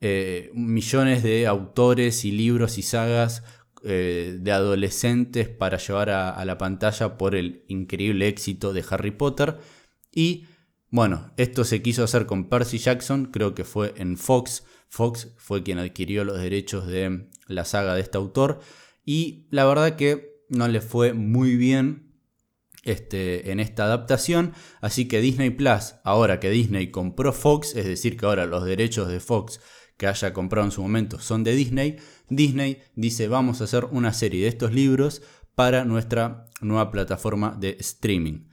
eh, 0.00 0.50
millones 0.52 1.22
de 1.22 1.46
autores 1.46 2.24
y 2.24 2.32
libros 2.32 2.76
y 2.76 2.82
sagas 2.82 3.44
eh, 3.84 4.36
de 4.40 4.50
adolescentes 4.50 5.48
para 5.48 5.78
llevar 5.78 6.10
a, 6.10 6.44
la 6.44 6.58
pantalla 6.58 7.16
por 7.16 7.36
el 7.36 7.64
increíble 7.68 8.26
éxito 8.26 8.72
de 8.72 8.84
Harry 8.90 9.12
Potter. 9.12 9.58
Y 10.10 10.46
bueno, 10.90 11.32
esto 11.36 11.62
se 11.62 11.82
quiso 11.82 12.02
hacer 12.02 12.26
con 12.26 12.48
Percy 12.48 12.78
Jackson, 12.78 13.26
creo 13.26 13.54
que 13.54 13.62
fue 13.62 13.94
en 13.96 14.16
Fox. 14.16 14.64
Fox 14.92 15.28
fue 15.38 15.62
quien 15.62 15.78
adquirió 15.78 16.22
los 16.22 16.38
derechos 16.38 16.86
de 16.86 17.30
la 17.46 17.64
saga 17.64 17.94
de 17.94 18.02
este 18.02 18.18
autor. 18.18 18.60
Y 19.06 19.46
la 19.48 19.64
verdad 19.64 19.96
que 19.96 20.44
no 20.50 20.68
le 20.68 20.82
fue 20.82 21.14
muy 21.14 21.56
bien 21.56 22.12
este, 22.82 23.52
en 23.52 23.58
esta 23.58 23.84
adaptación. 23.84 24.52
Así 24.82 25.08
que 25.08 25.22
Disney 25.22 25.48
Plus, 25.48 25.94
ahora 26.04 26.40
que 26.40 26.50
Disney 26.50 26.90
compró 26.90 27.32
Fox, 27.32 27.74
es 27.74 27.86
decir, 27.86 28.18
que 28.18 28.26
ahora 28.26 28.44
los 28.44 28.66
derechos 28.66 29.08
de 29.08 29.18
Fox 29.18 29.60
que 29.96 30.08
haya 30.08 30.34
comprado 30.34 30.66
en 30.66 30.72
su 30.72 30.82
momento 30.82 31.18
son 31.18 31.42
de 31.42 31.54
Disney, 31.54 31.96
Disney 32.28 32.82
dice 32.94 33.28
vamos 33.28 33.62
a 33.62 33.64
hacer 33.64 33.86
una 33.86 34.12
serie 34.12 34.42
de 34.42 34.48
estos 34.48 34.74
libros 34.74 35.22
para 35.54 35.86
nuestra 35.86 36.50
nueva 36.60 36.90
plataforma 36.90 37.56
de 37.58 37.78
streaming. 37.80 38.44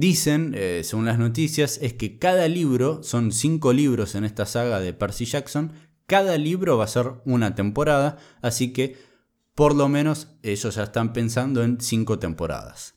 Dicen, 0.00 0.52
eh, 0.54 0.82
según 0.84 1.06
las 1.06 1.18
noticias, 1.18 1.80
es 1.82 1.92
que 1.94 2.20
cada 2.20 2.46
libro, 2.46 3.02
son 3.02 3.32
cinco 3.32 3.72
libros 3.72 4.14
en 4.14 4.22
esta 4.22 4.46
saga 4.46 4.78
de 4.78 4.92
Percy 4.92 5.24
Jackson, 5.24 5.72
cada 6.06 6.38
libro 6.38 6.78
va 6.78 6.84
a 6.84 6.88
ser 6.88 7.14
una 7.24 7.56
temporada, 7.56 8.16
así 8.40 8.72
que 8.72 8.96
por 9.56 9.74
lo 9.74 9.88
menos 9.88 10.28
ellos 10.44 10.76
ya 10.76 10.84
están 10.84 11.12
pensando 11.12 11.64
en 11.64 11.80
cinco 11.80 12.20
temporadas. 12.20 12.94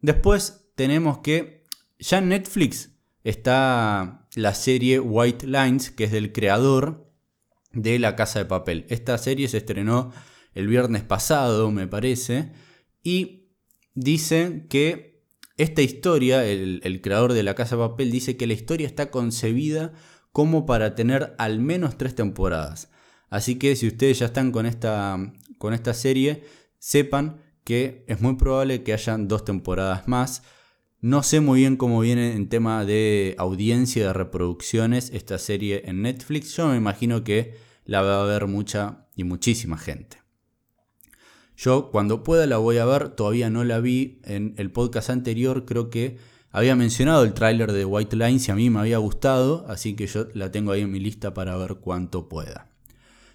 Después 0.00 0.70
tenemos 0.74 1.18
que 1.18 1.64
ya 1.98 2.16
en 2.16 2.30
Netflix 2.30 2.92
está 3.22 4.26
la 4.36 4.54
serie 4.54 5.00
White 5.00 5.46
Lines, 5.46 5.90
que 5.90 6.04
es 6.04 6.12
del 6.12 6.32
creador 6.32 7.12
de 7.72 7.98
La 7.98 8.16
Casa 8.16 8.38
de 8.38 8.46
Papel. 8.46 8.86
Esta 8.88 9.18
serie 9.18 9.48
se 9.48 9.58
estrenó 9.58 10.14
el 10.54 10.66
viernes 10.66 11.02
pasado, 11.02 11.70
me 11.70 11.86
parece, 11.86 12.52
y 13.02 13.50
dice 13.94 14.66
que 14.70 15.15
esta 15.56 15.82
historia, 15.82 16.44
el, 16.44 17.00
creador 17.02 17.32
de 17.32 17.42
La 17.42 17.54
Casa 17.54 17.78
Papel, 17.78 18.10
dice 18.10 18.36
que 18.36 18.46
la 18.46 18.52
historia 18.52 18.86
está 18.86 19.10
concebida 19.10 19.92
como 20.32 20.66
para 20.66 20.94
tener 20.94 21.34
al 21.38 21.60
menos 21.60 21.96
tres 21.96 22.14
temporadas. 22.14 22.90
Así 23.30 23.56
que 23.56 23.74
si 23.74 23.86
ustedes 23.86 24.18
ya 24.18 24.26
están 24.26 24.52
con 24.52 24.66
esta, 24.66 25.32
con 25.58 25.72
esta 25.72 25.94
serie, 25.94 26.44
sepan 26.78 27.40
que 27.64 28.04
es 28.06 28.20
muy 28.20 28.36
probable 28.36 28.82
que 28.82 28.92
hayan 28.92 29.28
dos 29.28 29.44
temporadas 29.44 30.06
más. 30.06 30.42
No 31.00 31.22
sé 31.22 31.40
muy 31.40 31.60
bien 31.60 31.76
cómo 31.76 32.00
viene 32.00 32.34
en 32.34 32.48
tema 32.48 32.84
de 32.84 33.34
audiencia 33.38 34.08
de 34.08 34.12
reproducciones 34.12 35.10
esta 35.12 35.38
serie 35.38 35.82
en 35.86 36.02
Netflix. 36.02 36.54
Yo 36.54 36.68
me 36.68 36.76
imagino 36.76 37.24
que 37.24 37.54
la 37.84 38.02
va 38.02 38.22
a 38.22 38.26
ver 38.26 38.46
mucha 38.46 39.08
y 39.16 39.24
muchísima 39.24 39.78
gente. 39.78 40.25
Yo 41.56 41.90
cuando 41.90 42.22
pueda 42.22 42.46
la 42.46 42.58
voy 42.58 42.78
a 42.78 42.84
ver, 42.84 43.08
todavía 43.10 43.50
no 43.50 43.64
la 43.64 43.80
vi. 43.80 44.20
En 44.24 44.54
el 44.58 44.70
podcast 44.70 45.10
anterior 45.10 45.64
creo 45.64 45.88
que 45.88 46.18
había 46.50 46.76
mencionado 46.76 47.24
el 47.24 47.34
tráiler 47.34 47.72
de 47.72 47.84
White 47.84 48.16
Lines 48.16 48.48
y 48.48 48.50
a 48.50 48.54
mí 48.54 48.70
me 48.70 48.80
había 48.80 48.98
gustado, 48.98 49.64
así 49.68 49.94
que 49.94 50.06
yo 50.06 50.26
la 50.34 50.50
tengo 50.50 50.72
ahí 50.72 50.82
en 50.82 50.90
mi 50.90 51.00
lista 51.00 51.34
para 51.34 51.56
ver 51.56 51.76
cuánto 51.76 52.28
pueda. 52.28 52.68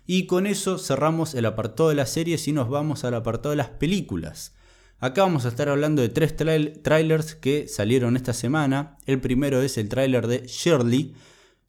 Y 0.05 0.25
con 0.25 0.47
eso 0.47 0.77
cerramos 0.77 1.35
el 1.35 1.45
apartado 1.45 1.89
de 1.89 1.95
las 1.95 2.09
series 2.09 2.47
y 2.47 2.51
nos 2.51 2.69
vamos 2.69 3.03
al 3.03 3.13
apartado 3.13 3.51
de 3.51 3.57
las 3.57 3.69
películas. 3.69 4.55
Acá 4.99 5.23
vamos 5.23 5.45
a 5.45 5.49
estar 5.49 5.69
hablando 5.69 6.01
de 6.01 6.09
tres 6.09 6.35
trailers 6.35 7.35
que 7.35 7.67
salieron 7.67 8.15
esta 8.15 8.33
semana. 8.33 8.97
El 9.05 9.19
primero 9.19 9.61
es 9.61 9.77
el 9.77 9.89
tráiler 9.89 10.27
de 10.27 10.45
Shirley, 10.45 11.15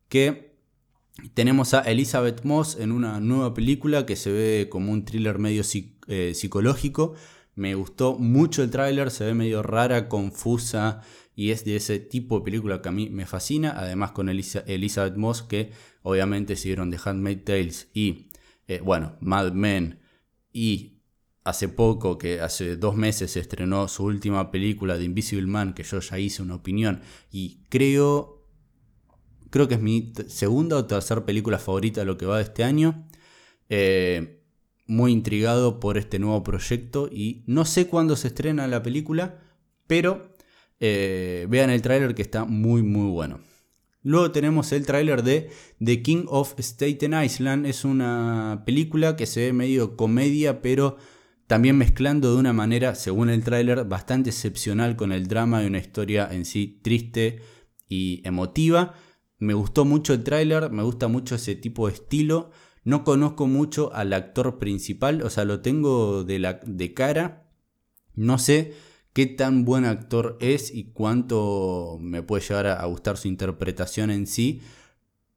que 0.09 0.57
tenemos 1.35 1.73
a 1.73 1.81
Elizabeth 1.81 2.45
Moss 2.45 2.77
en 2.79 2.93
una 2.93 3.21
nueva 3.21 3.55
película 3.55 4.07
que 4.07 4.17
se 4.17 4.33
ve 4.33 4.69
como 4.71 4.93
un 4.93 5.05
thriller 5.05 5.39
medio 5.39 5.65
eh, 6.13 6.35
psicológico. 6.35 7.15
Me 7.55 7.75
gustó 7.75 8.19
mucho 8.19 8.63
el 8.63 8.71
tráiler, 8.71 9.11
se 9.11 9.25
ve 9.25 9.33
medio 9.33 9.63
rara, 9.63 10.11
confusa 10.11 11.01
y 11.35 11.53
es 11.53 11.65
de 11.65 11.77
ese 11.77 12.01
tipo 12.01 12.39
de 12.39 12.45
película 12.45 12.83
que 12.83 12.91
a 12.91 12.93
mí 12.93 13.09
me 13.09 13.25
fascina. 13.25 13.73
Además 13.75 14.13
con 14.13 14.29
Elizabeth 14.29 15.17
Moss 15.17 15.43
que 15.43 15.73
obviamente 16.03 16.57
siguieron 16.57 16.91
de 16.91 17.01
Handmaid's 17.03 17.45
Tales 17.45 17.89
y, 17.95 18.29
eh, 18.69 18.81
bueno, 18.85 19.17
Mad 19.21 19.53
Men 19.53 20.01
y 20.53 21.01
hace 21.45 21.69
poco, 21.69 22.19
que 22.19 22.41
hace 22.41 22.77
dos 22.77 22.95
meses 22.95 23.31
se 23.33 23.41
estrenó 23.41 23.89
su 23.89 24.05
última 24.05 24.51
película 24.51 24.99
de 24.99 25.05
Invisible 25.05 25.47
Man, 25.47 25.73
que 25.73 25.83
yo 25.83 25.99
ya 26.01 26.19
hice 26.19 26.43
una 26.43 26.57
opinión 26.57 27.01
y 27.31 27.63
creo, 27.71 28.47
creo 29.49 29.67
que 29.67 29.77
es 29.77 29.81
mi 29.81 30.13
segunda 30.29 30.77
o 30.77 30.85
tercera 30.85 31.25
película 31.25 31.59
favorita 31.59 32.03
de 32.03 32.07
lo 32.07 32.19
que 32.19 32.27
va 32.27 32.37
de 32.37 32.43
este 32.43 32.65
año. 32.65 33.09
Eh, 33.71 34.42
muy 34.87 35.13
intrigado 35.13 35.81
por 35.81 35.99
este 35.99 36.19
nuevo 36.19 36.43
proyecto 36.43 37.09
y 37.11 37.45
no 37.47 37.65
sé 37.65 37.87
cuándo 37.87 38.17
se 38.17 38.29
estrena 38.29 38.67
la 38.67 38.83
película, 38.83 39.41
pero 39.87 40.35
eh, 40.81 41.47
vean 41.49 41.71
el 41.71 41.83
tráiler 41.83 42.15
que 42.15 42.23
está 42.23 42.45
muy 42.45 42.83
muy 42.83 43.11
bueno. 43.11 43.41
Luego 44.05 44.33
tenemos 44.33 44.73
el 44.73 44.85
tráiler 44.85 45.23
de 45.23 45.51
The 45.83 46.03
King 46.03 46.25
of 46.27 46.59
Staten 46.59 47.15
Island. 47.23 47.67
Es 47.67 47.85
una 47.85 48.65
película 48.67 49.15
que 49.17 49.27
se 49.27 49.43
ve 49.43 49.53
medio 49.53 49.97
comedia, 49.97 50.61
pero 50.61 50.97
también 51.47 51.79
mezclando 51.79 52.33
de 52.33 52.41
una 52.41 52.53
manera, 52.53 52.97
según 52.97 53.31
el 53.31 53.45
tráiler, 53.45 53.85
bastante 53.85 54.31
excepcional 54.31 54.97
con 54.97 55.13
el 55.13 55.29
drama 55.29 55.61
de 55.61 55.69
una 55.69 55.79
historia 55.79 56.29
en 56.33 56.45
sí 56.45 56.81
triste 56.83 57.43
y 57.89 58.27
emotiva. 58.27 58.95
Me 59.39 59.55
gustó 59.55 59.85
mucho 59.85 60.15
el 60.15 60.25
tráiler, 60.25 60.71
me 60.71 60.83
gusta 60.83 61.07
mucho 61.07 61.37
ese 61.37 61.55
tipo 61.55 61.87
de 61.87 61.95
estilo. 61.95 62.51
No 62.85 63.05
conozco 63.05 63.47
mucho 63.47 63.93
al 63.95 64.13
actor 64.13 64.59
principal, 64.59 65.23
o 65.23 65.31
sea, 65.31 65.45
lo 65.45 65.61
tengo 65.61 66.25
de, 66.25 66.39
la, 66.39 66.61
de 66.65 66.95
cara. 66.95 67.49
No 68.15 68.39
sé 68.39 68.75
qué 69.13 69.27
tan 69.27 69.65
buen 69.65 69.85
actor 69.85 70.37
es 70.41 70.75
y 70.75 70.93
cuánto 70.93 71.99
me 72.01 72.23
puede 72.23 72.43
llegar 72.43 72.67
a, 72.67 72.85
gustar 72.87 73.17
su 73.17 73.29
interpretación 73.29 74.11
en 74.11 74.27
sí. 74.27 74.63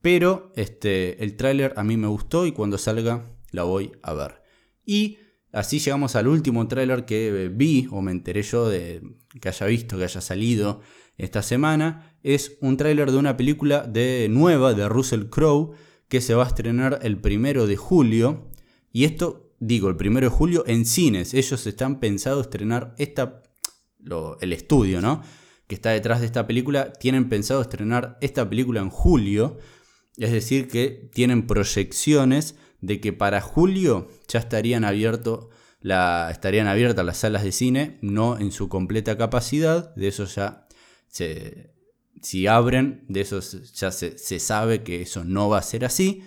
Pero 0.01 0.51
este, 0.55 1.23
el 1.23 1.35
tráiler 1.35 1.73
a 1.77 1.83
mí 1.83 1.97
me 1.97 2.07
gustó 2.07 2.45
y 2.45 2.51
cuando 2.51 2.77
salga 2.77 3.25
la 3.51 3.63
voy 3.63 3.91
a 4.01 4.13
ver. 4.13 4.41
Y 4.85 5.17
así 5.51 5.79
llegamos 5.79 6.15
al 6.15 6.27
último 6.27 6.67
tráiler 6.67 7.05
que 7.05 7.49
vi 7.53 7.87
o 7.91 8.01
me 8.01 8.11
enteré 8.11 8.41
yo 8.43 8.69
de 8.69 9.01
que 9.39 9.49
haya 9.49 9.65
visto, 9.65 9.97
que 9.97 10.03
haya 10.03 10.21
salido 10.21 10.81
esta 11.17 11.41
semana. 11.41 12.17
Es 12.23 12.57
un 12.61 12.77
tráiler 12.77 13.11
de 13.11 13.17
una 13.17 13.37
película 13.37 13.81
de 13.83 14.27
nueva 14.29 14.73
de 14.73 14.87
Russell 14.89 15.25
Crowe 15.29 15.73
que 16.07 16.21
se 16.21 16.35
va 16.35 16.43
a 16.43 16.47
estrenar 16.47 16.99
el 17.03 17.19
primero 17.19 17.67
de 17.67 17.75
julio. 17.77 18.49
Y 18.91 19.05
esto, 19.05 19.53
digo, 19.59 19.89
el 19.89 19.95
primero 19.95 20.29
de 20.29 20.35
julio 20.35 20.63
en 20.67 20.85
cines. 20.85 21.33
Ellos 21.33 21.65
están 21.67 21.99
pensados 21.99 22.45
estrenar 22.45 22.95
esta 22.97 23.41
el 24.39 24.53
estudio, 24.53 25.01
¿no? 25.01 25.23
Que 25.67 25.75
está 25.75 25.89
detrás 25.89 26.19
de 26.19 26.27
esta 26.27 26.45
película, 26.45 26.93
tienen 26.93 27.27
pensado 27.27 27.61
estrenar 27.61 28.17
esta 28.21 28.47
película 28.47 28.81
en 28.81 28.89
julio. 28.89 29.57
Es 30.17 30.31
decir, 30.31 30.67
que 30.67 31.09
tienen 31.13 31.47
proyecciones 31.47 32.55
de 32.81 33.01
que 33.01 33.13
para 33.13 33.41
julio 33.41 34.07
ya 34.27 34.39
estarían, 34.39 34.85
abierto 34.85 35.49
la, 35.81 36.29
estarían 36.31 36.67
abiertas 36.67 37.05
las 37.05 37.17
salas 37.17 37.43
de 37.43 37.51
cine, 37.51 37.97
no 38.01 38.37
en 38.37 38.51
su 38.51 38.69
completa 38.69 39.17
capacidad. 39.17 39.93
De 39.95 40.07
eso 40.07 40.25
ya 40.25 40.67
se, 41.07 41.74
si 42.25 42.47
abren, 42.47 43.05
de 43.07 43.21
eso 43.21 43.39
ya 43.75 43.91
se, 43.91 44.17
se, 44.17 44.39
sabe 44.39 44.81
que 44.81 45.03
eso 45.03 45.23
no 45.23 45.47
va 45.47 45.59
a 45.59 45.61
ser 45.61 45.85
así. 45.85 46.23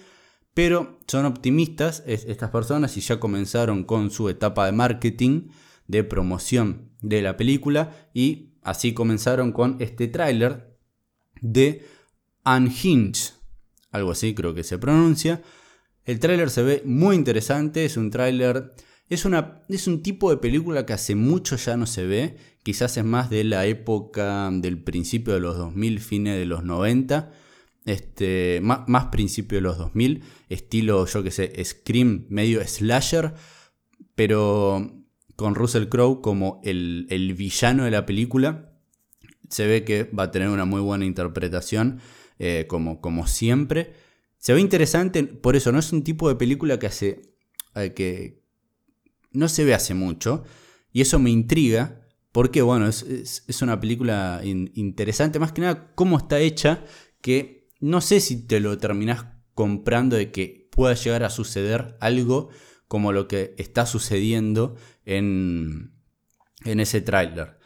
Pero 0.55 1.01
son 1.09 1.27
optimistas 1.27 2.05
estas 2.07 2.51
personas 2.51 2.97
y 2.97 3.01
ya 3.01 3.19
comenzaron 3.19 3.83
con 3.83 4.13
su 4.13 4.29
etapa 4.29 4.67
de 4.67 4.73
marketing, 4.73 5.49
de 5.89 6.05
promoción 6.05 6.93
de 7.03 7.21
la 7.21 7.37
película 7.37 8.11
y 8.15 8.55
así 8.63 8.95
comenzaron 8.95 9.51
con 9.51 9.77
este 9.81 10.07
tráiler 10.07 10.79
de 11.41 11.85
Unhinged, 12.47 13.33
algo 13.91 14.13
así 14.13 14.35
creo 14.35 14.55
que 14.55 14.63
se 14.63 14.79
pronuncia. 14.79 15.43
El 16.05 16.21
tráiler 16.21 16.49
se 16.49 16.63
ve 16.63 16.83
muy 16.85 17.17
interesante, 17.17 17.85
es 17.85 17.97
un 17.97 18.11
tráiler, 18.11 18.73
es, 19.09 19.25
una, 19.25 19.65
es 19.69 19.89
un 19.89 20.01
tipo 20.01 20.31
de 20.31 20.37
película 20.37 20.87
que 20.87 20.93
hace 20.93 21.17
mucho 21.17 21.57
ya 21.57 21.77
no 21.77 21.87
se 21.87 22.07
ve, 22.07 22.37
quizás 22.69 22.99
es 22.99 23.05
más 23.07 23.31
de 23.31 23.45
la 23.45 23.65
época 23.65 24.51
del 24.53 24.83
principio 24.83 25.33
de 25.33 25.41
los 25.41 25.57
2000, 25.57 26.01
fines 26.01 26.37
de 26.37 26.45
los 26.45 26.65
90, 26.65 27.33
este, 27.87 28.61
más, 28.63 28.81
más 28.89 29.07
principio 29.07 29.57
de 29.57 29.63
los 29.63 29.79
2000, 29.79 30.23
estilo 30.51 31.07
yo 31.07 31.23
que 31.23 31.31
sé, 31.31 31.51
Scream, 31.65 32.27
medio 32.29 32.63
slasher, 32.63 33.33
pero 34.15 35.03
con 35.35 35.55
Russell 35.55 35.89
Crowe 35.89 36.21
como 36.21 36.61
el, 36.63 37.35
villano 37.39 37.85
de 37.85 37.91
la 37.91 38.05
película. 38.05 38.79
Se 39.49 39.67
ve 39.67 39.83
que 39.83 40.05
va 40.05 40.25
a 40.25 40.31
tener 40.31 40.51
una 40.51 40.67
muy 40.67 40.83
buena 40.83 41.07
interpretación, 41.07 42.01
eh, 42.39 42.67
como, 42.69 43.01
como 43.01 43.27
siempre. 43.27 43.95
Se 44.37 44.53
ve 44.53 44.61
interesante, 44.61 45.25
por 45.25 45.57
eso 45.57 45.73
no 45.73 45.79
es 45.79 45.91
un 45.91 46.05
tipo 46.05 46.29
de 46.29 46.35
película 46.35 46.79
que 46.79 46.89
hace. 46.89 47.23
Eh, 47.77 47.95
que 47.95 48.43
no 49.33 49.49
se 49.49 49.65
ve 49.65 49.73
hace 49.73 49.95
mucho. 49.95 50.45
Y 50.93 51.01
eso 51.01 51.19
me 51.19 51.31
intriga. 51.31 52.05
Porque, 52.39 52.63
bueno, 52.63 52.87
es, 52.87 53.63
una 53.63 53.81
película 53.81 54.41
interesante. 54.45 55.41
Más 55.41 55.51
que 55.51 55.61
nada, 55.61 55.91
cómo 55.97 56.19
está 56.19 56.39
hecha. 56.39 56.85
Que 57.21 57.69
no 57.81 58.01
sé 58.01 58.21
si 58.21 58.47
te 58.47 58.61
lo 58.61 58.79
terminás 58.79 59.27
comprando 59.55 60.15
de 60.15 60.31
que 60.31 60.69
pueda 60.71 60.95
llegar 60.95 61.25
a 61.25 61.31
suceder 61.31 61.97
algo 61.99 62.51
como 62.87 63.11
lo 63.11 63.27
que 63.27 63.57
está 63.59 63.87
sucediendo 63.87 64.77
en, 65.05 65.95
en 66.65 66.79
ese 66.79 67.01
tráiler. 67.01 67.59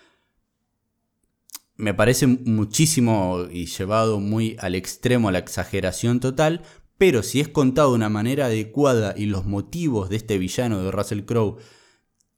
Me 1.76 1.92
parece 1.92 2.26
muchísimo 2.26 3.48
y 3.50 3.66
llevado 3.66 4.20
muy 4.20 4.56
al 4.58 4.74
extremo, 4.74 5.28
a 5.28 5.32
la 5.32 5.38
exageración 5.40 6.18
total, 6.18 6.62
pero 6.96 7.22
si 7.22 7.40
es 7.40 7.48
contado 7.48 7.90
de 7.90 7.96
una 7.96 8.08
manera 8.08 8.46
adecuada 8.46 9.12
y 9.18 9.26
los 9.26 9.44
motivos 9.44 10.08
de 10.08 10.16
este 10.16 10.38
villano 10.38 10.82
de 10.82 10.90
Russell 10.90 11.26
Crowe 11.26 11.58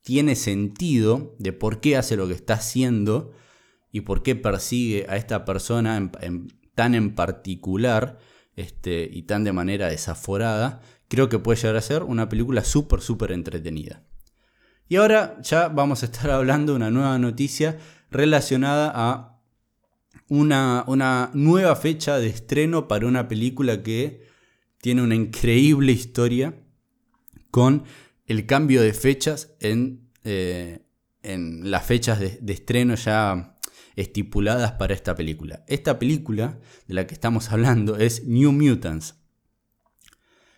tiene 0.04 0.36
sentido 0.36 1.34
de 1.38 1.52
por 1.52 1.80
qué 1.80 1.96
hace 1.96 2.16
lo 2.16 2.28
que 2.28 2.34
está 2.34 2.54
haciendo 2.54 3.32
y 3.90 4.02
por 4.02 4.22
qué 4.22 4.36
persigue 4.36 5.06
a 5.08 5.16
esta 5.16 5.44
persona 5.44 6.12
tan 6.74 6.94
en 6.94 7.14
particular 7.14 8.18
este, 8.54 9.08
y 9.10 9.22
tan 9.22 9.44
de 9.44 9.52
manera 9.52 9.88
desaforada, 9.88 10.82
creo 11.08 11.28
que 11.28 11.38
puede 11.38 11.60
llegar 11.60 11.76
a 11.76 11.80
ser 11.80 12.02
una 12.02 12.28
película 12.28 12.64
súper, 12.64 13.00
súper 13.00 13.32
entretenida. 13.32 14.02
Y 14.88 14.96
ahora 14.96 15.40
ya 15.42 15.68
vamos 15.68 16.02
a 16.02 16.06
estar 16.06 16.30
hablando 16.30 16.72
de 16.72 16.76
una 16.76 16.90
nueva 16.90 17.18
noticia 17.18 17.78
relacionada 18.10 18.92
a 18.94 19.40
una, 20.28 20.84
una 20.86 21.30
nueva 21.32 21.76
fecha 21.76 22.18
de 22.18 22.26
estreno 22.26 22.88
para 22.88 23.06
una 23.06 23.26
película 23.26 23.82
que 23.82 24.26
tiene 24.78 25.02
una 25.02 25.14
increíble 25.14 25.92
historia 25.92 26.60
con 27.50 27.84
el 28.26 28.46
cambio 28.46 28.82
de 28.82 28.92
fechas 28.92 29.54
en, 29.60 30.10
eh, 30.24 30.80
las 31.22 31.84
fechas 31.84 32.20
de, 32.20 32.52
estreno 32.52 32.94
ya 32.94 33.58
estipuladas 33.96 34.72
para 34.72 34.94
esta 34.94 35.14
película. 35.14 35.64
Esta 35.68 35.98
película 35.98 36.58
de 36.86 36.94
la 36.94 37.06
que 37.06 37.14
estamos 37.14 37.50
hablando 37.50 37.96
es 37.96 38.24
New 38.26 38.52
Mutants. 38.52 39.14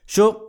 Yo 0.06 0.46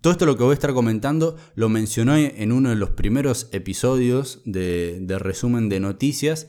todo 0.00 0.12
esto 0.12 0.26
lo 0.26 0.36
que 0.36 0.44
voy 0.44 0.52
a 0.52 0.54
estar 0.54 0.72
comentando 0.72 1.36
lo 1.54 1.68
mencioné 1.68 2.40
en 2.42 2.52
uno 2.52 2.68
de 2.68 2.76
los 2.76 2.90
primeros 2.90 3.48
episodios 3.52 4.40
de, 4.44 5.04
resumen 5.18 5.68
de 5.68 5.80
noticias, 5.80 6.48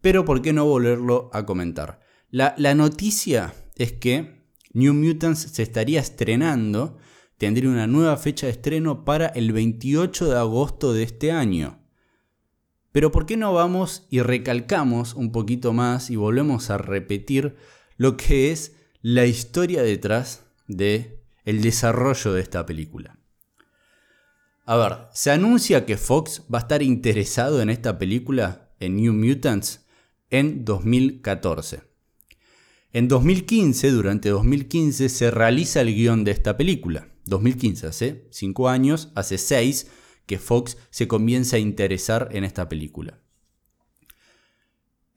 pero 0.00 0.24
¿por 0.24 0.42
qué 0.42 0.52
no 0.52 0.64
volverlo 0.64 1.28
a 1.32 1.44
comentar? 1.44 2.00
La, 2.30 2.54
noticia 2.74 3.52
es 3.76 3.92
que 3.92 4.46
New 4.72 4.94
Mutants 4.94 5.40
se 5.40 5.62
estaría 5.62 6.00
estrenando, 6.00 6.96
tendría 7.44 7.68
una 7.68 7.86
nueva 7.86 8.16
fecha 8.16 8.46
de 8.46 8.52
estreno 8.52 9.04
para 9.04 9.26
el 9.26 9.52
28 9.52 10.30
de 10.30 10.38
agosto 10.38 10.94
de 10.94 11.02
este 11.02 11.30
año. 11.30 11.78
Pero 12.90 13.12
¿por 13.12 13.26
qué 13.26 13.36
no 13.36 13.52
vamos 13.52 14.06
y 14.08 14.22
recalcamos 14.22 15.12
un 15.12 15.30
poquito 15.30 15.74
más 15.74 16.08
y 16.08 16.16
volvemos 16.16 16.70
a 16.70 16.78
repetir 16.78 17.54
lo 17.98 18.16
que 18.16 18.50
es 18.50 18.76
la 19.02 19.26
historia 19.26 19.82
detrás 19.82 20.46
de 20.68 21.22
el 21.44 21.60
desarrollo 21.60 22.32
de 22.32 22.40
esta 22.40 22.64
película? 22.64 23.18
A 24.64 24.76
ver, 24.78 24.96
se 25.12 25.30
anuncia 25.30 25.84
que 25.84 25.98
Fox 25.98 26.44
va 26.52 26.60
a 26.60 26.62
estar 26.62 26.82
interesado 26.82 27.60
en 27.60 27.68
esta 27.68 27.98
película, 27.98 28.70
en 28.80 28.96
New 28.96 29.12
Mutants, 29.12 29.84
en 30.30 30.64
2014. 30.64 31.82
En 32.94 33.06
2015, 33.06 33.90
durante 33.90 34.30
2015, 34.30 35.10
se 35.10 35.30
realiza 35.30 35.82
el 35.82 35.94
guion 35.94 36.24
de 36.24 36.30
esta 36.30 36.56
película. 36.56 37.08
2015, 37.26 37.86
hace 37.86 38.28
5 38.30 38.68
años, 38.68 39.10
hace 39.14 39.38
6 39.38 39.88
que 40.26 40.38
Fox 40.38 40.76
se 40.90 41.08
comienza 41.08 41.56
a 41.56 41.60
interesar 41.60 42.28
en 42.32 42.44
esta 42.44 42.68
película. 42.68 43.20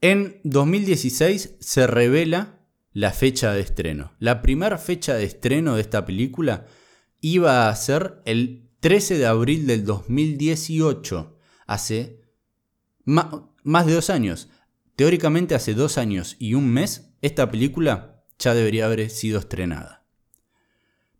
En 0.00 0.40
2016 0.44 1.56
se 1.58 1.86
revela 1.86 2.60
la 2.92 3.12
fecha 3.12 3.52
de 3.52 3.60
estreno. 3.60 4.12
La 4.18 4.42
primera 4.42 4.78
fecha 4.78 5.14
de 5.14 5.24
estreno 5.24 5.74
de 5.74 5.80
esta 5.82 6.04
película 6.04 6.66
iba 7.20 7.68
a 7.68 7.76
ser 7.76 8.22
el 8.24 8.68
13 8.80 9.18
de 9.18 9.26
abril 9.26 9.66
del 9.66 9.84
2018, 9.84 11.36
hace 11.66 12.22
más 13.04 13.86
de 13.86 13.94
dos 13.94 14.10
años. 14.10 14.48
Teóricamente 14.94 15.54
hace 15.54 15.74
dos 15.74 15.98
años 15.98 16.36
y 16.38 16.54
un 16.54 16.72
mes, 16.72 17.10
esta 17.22 17.50
película 17.50 18.24
ya 18.38 18.54
debería 18.54 18.86
haber 18.86 19.10
sido 19.10 19.40
estrenada. 19.40 19.97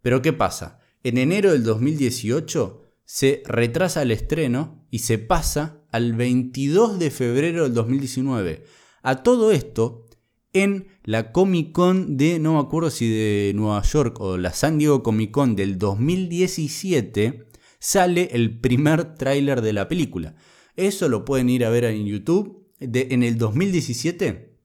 Pero 0.08 0.22
¿qué 0.22 0.32
pasa? 0.32 0.80
En 1.02 1.18
enero 1.18 1.52
del 1.52 1.64
2018 1.64 2.94
se 3.04 3.42
retrasa 3.44 4.00
el 4.00 4.10
estreno 4.10 4.86
y 4.90 5.00
se 5.00 5.18
pasa 5.18 5.82
al 5.90 6.14
22 6.14 6.98
de 6.98 7.10
febrero 7.10 7.64
del 7.64 7.74
2019. 7.74 8.64
A 9.02 9.22
todo 9.22 9.52
esto, 9.52 10.06
en 10.54 10.86
la 11.04 11.30
Comic 11.30 11.72
Con 11.72 12.16
de, 12.16 12.38
no 12.38 12.54
me 12.54 12.60
acuerdo 12.60 12.88
si 12.88 13.06
de 13.06 13.52
Nueva 13.54 13.82
York 13.82 14.18
o 14.18 14.38
la 14.38 14.54
San 14.54 14.78
Diego 14.78 15.02
Comic 15.02 15.30
Con 15.30 15.56
del 15.56 15.76
2017, 15.76 17.46
sale 17.78 18.30
el 18.32 18.60
primer 18.60 19.14
tráiler 19.14 19.60
de 19.60 19.74
la 19.74 19.88
película. 19.88 20.36
Eso 20.74 21.10
lo 21.10 21.26
pueden 21.26 21.50
ir 21.50 21.66
a 21.66 21.68
ver 21.68 21.84
en 21.84 22.06
YouTube. 22.06 22.66
en 22.80 23.22
el 23.22 23.36
2017 23.36 24.56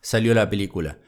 salió 0.00 0.32
la 0.32 0.48
película. 0.48 0.98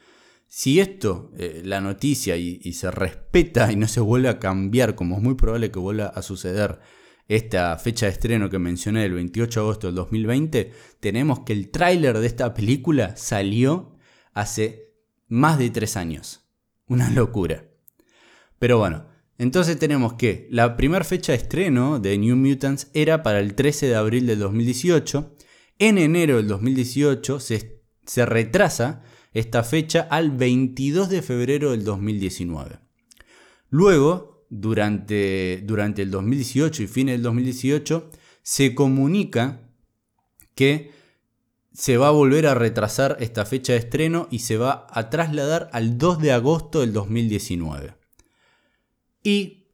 Si 0.53 0.81
esto, 0.81 1.31
eh, 1.37 1.61
la 1.63 1.79
noticia, 1.79 2.35
y, 2.35 2.59
se 2.73 2.91
respeta 2.91 3.71
y 3.71 3.77
no 3.77 3.87
se 3.87 4.01
vuelve 4.01 4.27
a 4.27 4.37
cambiar, 4.37 4.95
como 4.95 5.15
es 5.15 5.23
muy 5.23 5.35
probable 5.35 5.71
que 5.71 5.79
vuelva 5.79 6.07
a 6.07 6.21
suceder 6.21 6.81
esta 7.29 7.77
fecha 7.77 8.05
de 8.05 8.11
estreno 8.11 8.49
que 8.49 8.59
mencioné, 8.59 9.05
el 9.05 9.13
28 9.13 9.61
de 9.61 9.63
agosto 9.63 9.87
del 9.87 9.95
2020, 9.95 10.73
tenemos 10.99 11.39
que 11.45 11.53
el 11.53 11.71
tráiler 11.71 12.19
de 12.19 12.27
esta 12.27 12.53
película 12.53 13.15
salió 13.15 13.95
hace 14.33 14.93
más 15.29 15.57
de 15.57 15.69
tres 15.69 15.95
años. 15.95 16.41
Una 16.85 17.09
locura. 17.11 17.69
Pero 18.59 18.77
bueno, 18.77 19.05
entonces 19.37 19.79
tenemos 19.79 20.15
que 20.15 20.49
la 20.51 20.75
primera 20.75 21.05
fecha 21.05 21.31
de 21.31 21.37
estreno 21.37 21.97
de 22.01 22.17
New 22.17 22.35
Mutants 22.35 22.91
era 22.93 23.23
para 23.23 23.39
el 23.39 23.55
13 23.55 23.87
de 23.87 23.95
abril 23.95 24.27
del 24.27 24.39
2018. 24.39 25.33
En 25.79 25.97
enero 25.97 26.35
del 26.35 26.49
2018 26.49 27.39
se, 27.39 27.81
se 28.05 28.25
retrasa 28.25 29.05
esta 29.33 29.63
fecha 29.63 30.07
al 30.09 30.31
22 30.31 31.09
de 31.09 31.21
febrero 31.21 31.71
del 31.71 31.83
2019. 31.83 32.79
Luego, 33.69 34.45
durante, 34.49 35.61
durante 35.63 36.01
el 36.01 36.11
2018 36.11 36.83
y 36.83 36.87
fines 36.87 37.15
del 37.15 37.23
2018, 37.23 38.09
se 38.41 38.75
comunica 38.75 39.61
que 40.55 40.91
se 41.73 41.97
va 41.97 42.09
a 42.09 42.11
volver 42.11 42.47
a 42.47 42.55
retrasar 42.55 43.15
esta 43.21 43.45
fecha 43.45 43.73
de 43.73 43.79
estreno 43.79 44.27
y 44.29 44.39
se 44.39 44.57
va 44.57 44.87
a 44.89 45.09
trasladar 45.09 45.69
al 45.71 45.97
2 45.97 46.19
de 46.19 46.33
agosto 46.33 46.81
del 46.81 46.91
2019. 46.91 47.95
Y 49.23 49.67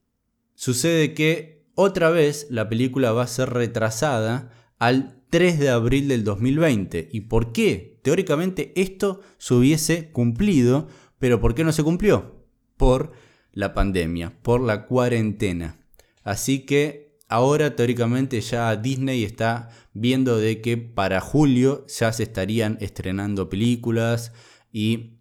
sucede 0.53 1.13
que 1.13 1.65
otra 1.73 2.09
vez 2.09 2.47
la 2.49 2.69
película 2.69 3.11
va 3.11 3.23
a 3.23 3.27
ser 3.27 3.49
retrasada 3.49 4.51
al 4.77 5.23
3 5.29 5.59
de 5.59 5.69
abril 5.69 6.07
del 6.07 6.23
2020. 6.23 7.09
¿Y 7.11 7.21
por 7.21 7.51
qué? 7.51 7.96
Teóricamente 8.07 8.71
esto 8.77 9.19
se 9.37 9.53
hubiese 9.53 10.13
cumplido, 10.13 10.87
pero 11.19 11.41
¿por 11.41 11.53
qué 11.53 11.65
no 11.65 11.73
se 11.73 11.83
cumplió? 11.83 12.37
Por 12.77 13.11
la 13.51 13.73
pandemia, 13.73 14.41
por 14.43 14.61
la 14.61 14.85
cuarentena. 14.85 15.81
Así 16.23 16.65
que 16.65 17.17
ahora 17.27 17.75
teóricamente 17.75 18.39
ya 18.39 18.73
Disney 18.77 19.25
está 19.25 19.71
viendo 19.91 20.37
de 20.37 20.61
que 20.61 20.77
para 20.77 21.19
julio 21.19 21.85
ya 21.87 22.13
se 22.13 22.23
estarían 22.23 22.77
estrenando 22.79 23.49
películas 23.49 24.31
y 24.71 25.17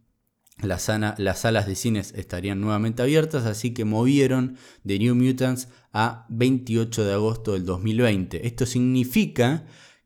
las, 0.63 0.89
las 1.19 1.41
salas 1.41 1.67
de 1.67 1.75
cines 1.75 2.15
estarían 2.15 2.61
nuevamente 2.61 3.03
abiertas, 3.03 3.47
así 3.47 3.75
que 3.75 3.85
movieron 3.85 4.59
The 4.87 5.01
New 5.01 5.17
Mutants 5.17 5.71
a 5.93 6.25
28 6.29 7.05
de 7.05 7.13
agosto 7.15 7.55
del 7.55 7.65
2020. 7.65 8.47
Esto 8.47 8.65
significa 8.65 9.65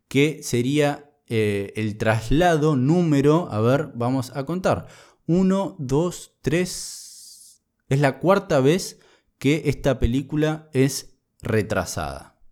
que 0.09 0.43
sería 0.43 1.10
eh, 1.33 1.73
el 1.77 1.97
traslado 1.97 2.75
número, 2.75 3.49
a 3.53 3.61
ver, 3.61 3.93
vamos 3.95 4.33
a 4.35 4.45
contar. 4.45 4.88
1, 5.27 5.77
2, 5.79 6.38
3. 6.43 7.62
Es 7.88 8.01
la 8.01 8.19
cuarta 8.19 8.59
vez 8.59 8.99
que 9.38 9.62
esta 9.66 10.01
película 10.01 10.69
es 10.73 11.21
retrasada. 11.40 12.43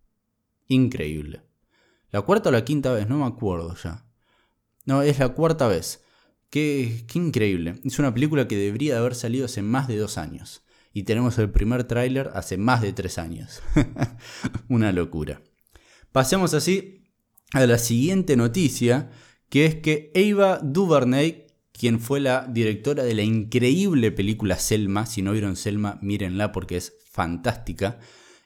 Increíble. 0.68 1.42
La 2.10 2.22
cuarta 2.22 2.50
o 2.50 2.52
la 2.52 2.64
quinta 2.64 2.92
vez, 2.92 3.08
no 3.08 3.18
me 3.18 3.26
acuerdo 3.26 3.74
ya. 3.74 4.06
No, 4.86 5.02
es 5.02 5.18
la 5.18 5.30
cuarta 5.30 5.66
vez. 5.66 6.04
Qué, 6.48 7.04
qué 7.08 7.18
increíble. 7.18 7.80
Es 7.84 7.98
una 7.98 8.14
película 8.14 8.46
que 8.46 8.56
debería 8.56 8.98
haber 8.98 9.16
salido 9.16 9.46
hace 9.46 9.60
más 9.60 9.88
de 9.88 9.96
dos 9.96 10.18
años. 10.18 10.62
Y 10.92 11.02
tenemos 11.02 11.36
el 11.38 11.50
primer 11.50 11.82
tráiler 11.82 12.30
hace 12.32 12.56
más 12.56 12.80
de 12.80 12.92
tres 12.92 13.18
años. 13.18 13.60
una 14.68 14.92
locura. 14.92 15.42
Pasemos 16.12 16.54
así 16.54 16.97
a 17.52 17.66
la 17.66 17.78
siguiente 17.78 18.36
noticia, 18.36 19.10
que 19.48 19.64
es 19.64 19.76
que 19.76 20.10
Eva 20.14 20.60
DuVernay, 20.62 21.46
quien 21.72 22.00
fue 22.00 22.20
la 22.20 22.46
directora 22.48 23.04
de 23.04 23.14
la 23.14 23.22
increíble 23.22 24.10
película 24.12 24.58
Selma, 24.58 25.06
si 25.06 25.22
no 25.22 25.32
vieron 25.32 25.56
Selma, 25.56 25.98
mírenla 26.02 26.52
porque 26.52 26.76
es 26.76 26.94
fantástica, 27.10 27.98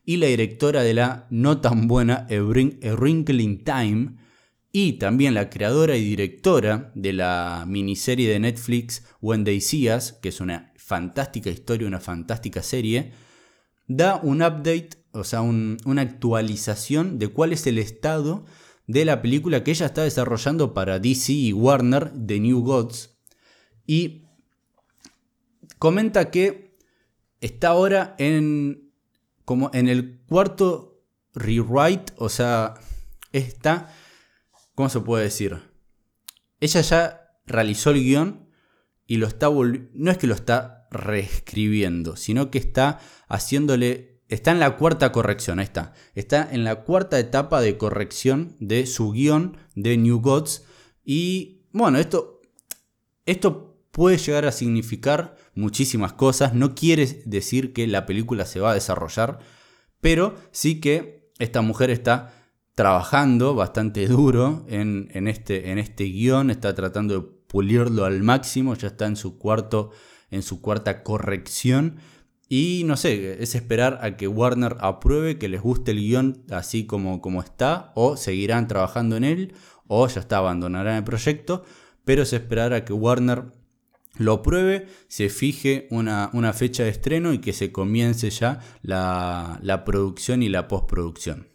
y 0.04 0.16
la 0.16 0.26
directora 0.26 0.82
de 0.82 0.94
la 0.94 1.26
no 1.30 1.60
tan 1.60 1.88
buena 1.88 2.26
A 2.30 2.40
Wrinkle 2.40 3.42
in 3.42 3.64
Time, 3.64 4.16
y 4.72 4.94
también 4.94 5.34
la 5.34 5.50
creadora 5.50 5.96
y 5.96 6.04
directora 6.04 6.92
de 6.94 7.12
la 7.12 7.64
miniserie 7.68 8.28
de 8.28 8.40
Netflix 8.40 9.04
When 9.20 9.44
They 9.44 9.60
See 9.60 9.92
Us, 9.92 10.12
que 10.12 10.30
es 10.30 10.40
una 10.40 10.72
fantástica 10.76 11.50
historia, 11.50 11.86
una 11.86 12.00
fantástica 12.00 12.62
serie, 12.62 13.12
da 13.86 14.16
un 14.22 14.42
update, 14.42 14.90
o 15.12 15.24
sea, 15.24 15.42
una 15.42 16.02
actualización 16.02 17.18
de 17.18 17.28
cuál 17.28 17.52
es 17.52 17.66
el 17.66 17.78
estado 17.78 18.46
de 18.86 19.04
la 19.04 19.22
película 19.22 19.64
que 19.64 19.70
ella 19.70 19.86
está 19.86 20.02
desarrollando 20.02 20.74
para 20.74 20.98
DC 20.98 21.32
y 21.32 21.52
Warner, 21.52 22.12
The 22.26 22.40
New 22.40 22.62
Gods. 22.62 23.16
Y 23.86 24.26
comenta 25.78 26.30
que 26.30 26.76
está 27.40 27.68
ahora 27.68 28.14
en, 28.18 28.92
como 29.44 29.70
en 29.72 29.88
el 29.88 30.20
cuarto 30.26 31.02
rewrite, 31.34 32.12
o 32.16 32.28
sea, 32.28 32.74
está, 33.32 33.92
¿cómo 34.74 34.88
se 34.88 35.00
puede 35.00 35.24
decir? 35.24 35.58
Ella 36.60 36.80
ya 36.80 37.22
realizó 37.46 37.90
el 37.90 38.02
guion 38.02 38.48
y 39.06 39.16
lo 39.16 39.26
está 39.26 39.48
no 39.50 40.10
es 40.10 40.18
que 40.18 40.26
lo 40.26 40.34
está 40.34 40.86
reescribiendo, 40.90 42.16
sino 42.16 42.50
que 42.50 42.58
está 42.58 43.00
haciéndole 43.28 44.11
Está 44.32 44.50
en 44.50 44.60
la 44.60 44.78
cuarta 44.78 45.12
corrección, 45.12 45.60
está. 45.60 45.92
Está 46.14 46.48
en 46.50 46.64
la 46.64 46.84
cuarta 46.84 47.18
etapa 47.18 47.60
de 47.60 47.76
corrección 47.76 48.56
de 48.60 48.86
su 48.86 49.12
guion 49.12 49.58
de 49.74 49.98
New 49.98 50.22
Gods. 50.22 50.64
Y 51.04 51.66
bueno, 51.70 51.98
esto, 51.98 52.40
esto 53.26 53.76
puede 53.90 54.16
llegar 54.16 54.46
a 54.46 54.52
significar 54.52 55.36
muchísimas 55.54 56.14
cosas. 56.14 56.54
No 56.54 56.74
quiere 56.74 57.22
decir 57.26 57.74
que 57.74 57.86
la 57.86 58.06
película 58.06 58.46
se 58.46 58.58
va 58.58 58.70
a 58.70 58.74
desarrollar, 58.74 59.40
pero 60.00 60.34
sí 60.50 60.80
que 60.80 61.30
esta 61.38 61.60
mujer 61.60 61.90
está 61.90 62.32
trabajando 62.74 63.54
bastante 63.54 64.06
duro 64.06 64.64
en, 64.66 65.28
este, 65.28 65.72
en 65.72 65.78
este 65.78 66.04
guion, 66.04 66.48
está 66.48 66.74
tratando 66.74 67.20
de 67.20 67.28
pulirlo 67.48 68.06
al 68.06 68.22
máximo, 68.22 68.74
ya 68.76 68.88
está 68.88 69.04
en 69.04 69.16
su 69.16 69.36
cuarto, 69.36 69.90
en 70.30 70.42
su 70.42 70.62
cuarta 70.62 71.02
corrección 71.02 71.98
y 72.54 72.84
no 72.84 72.98
sé, 72.98 73.42
es 73.42 73.54
esperar 73.54 74.00
a 74.02 74.18
que 74.18 74.28
Warner 74.28 74.76
apruebe, 74.80 75.38
que 75.38 75.48
les 75.48 75.62
guste 75.62 75.92
el 75.92 76.00
guion 76.00 76.44
así 76.50 76.84
como, 76.84 77.22
como 77.22 77.40
está, 77.40 77.92
o 77.94 78.18
seguirán 78.18 78.68
trabajando 78.68 79.16
en 79.16 79.24
él, 79.24 79.54
o 79.86 80.06
ya 80.06 80.20
está, 80.20 80.36
abandonarán 80.36 80.96
el 80.96 81.04
proyecto, 81.04 81.64
pero 82.04 82.24
es 82.24 82.34
esperar 82.34 82.74
a 82.74 82.84
que 82.84 82.92
Warner 82.92 83.44
lo 84.18 84.42
pruebe, 84.42 84.86
se 85.08 85.30
fije 85.30 85.88
una, 85.90 86.52
fecha 86.52 86.82
de 86.82 86.90
estreno 86.90 87.32
y 87.32 87.38
que 87.38 87.54
se 87.54 87.72
comience 87.72 88.28
ya 88.28 88.60
la, 88.82 89.58
la 89.62 89.86
producción 89.86 90.42
y 90.42 90.50
la 90.50 90.68
postproducción. 90.68 91.48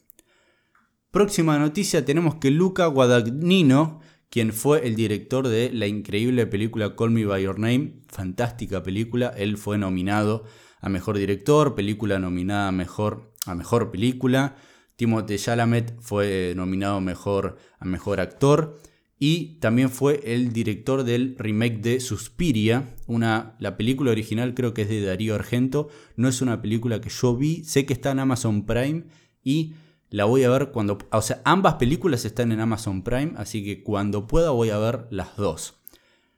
Próxima 1.12 1.60
noticia 1.60 2.06
tenemos 2.06 2.38
que 2.38 2.50
Luca 2.50 2.88
Guadagnino, 2.88 4.00
quien 4.32 4.52
fue 4.52 4.88
el 4.88 4.96
director 4.96 5.48
de 5.48 5.72
la 5.72 5.86
increíble 5.86 6.48
película 6.48 6.96
Call 6.96 7.12
Me 7.12 7.24
By 7.24 7.44
Your 7.44 7.60
Name, 7.60 8.00
fantástica 8.08 8.82
película, 8.82 9.32
él 9.38 9.58
fue 9.58 9.78
nominado 9.78 10.46
a 10.88 10.90
Mejor 10.90 11.18
Director, 11.18 11.76
película 11.76 12.18
nominada 12.18 12.70
a 12.70 12.72
Mejor, 12.72 13.34
a 13.46 13.56
mejor 13.56 13.92
Película, 13.92 14.56
Timothée 14.96 15.38
Chalamet 15.38 15.94
fue 16.00 16.54
nominado 16.56 17.02
mejor, 17.02 17.58
a 17.80 17.86
Mejor 17.86 18.20
Actor, 18.20 18.80
y 19.20 19.60
también 19.60 19.90
fue 19.90 20.22
el 20.26 20.54
director 20.54 21.04
del 21.04 21.36
remake 21.38 21.82
de 21.82 22.00
Suspiria, 22.00 22.96
una, 23.06 23.56
la 23.60 23.76
película 23.78 24.12
original 24.12 24.54
creo 24.54 24.74
que 24.74 24.84
es 24.84 24.90
de 24.90 25.02
Darío 25.02 25.36
Argento, 25.36 25.90
no 26.16 26.28
es 26.28 26.42
una 26.42 26.62
película 26.62 27.02
que 27.02 27.10
yo 27.10 27.36
vi, 27.36 27.64
sé 27.64 27.86
que 27.86 27.94
está 27.94 28.12
en 28.12 28.20
Amazon 28.20 28.66
Prime 28.66 29.04
y 29.44 29.74
la 30.10 30.26
voy 30.26 30.44
a 30.44 30.50
ver 30.50 30.72
cuando, 30.72 30.98
o 31.12 31.22
sea, 31.22 31.42
ambas 31.44 31.76
películas 31.76 32.26
están 32.26 32.52
en 32.52 32.62
Amazon 32.62 33.04
Prime, 33.04 33.34
así 33.36 33.64
que 33.64 33.84
cuando 33.84 34.26
pueda 34.26 34.52
voy 34.52 34.70
a 34.70 34.78
ver 34.78 35.08
las 35.12 35.36
dos. 35.36 35.76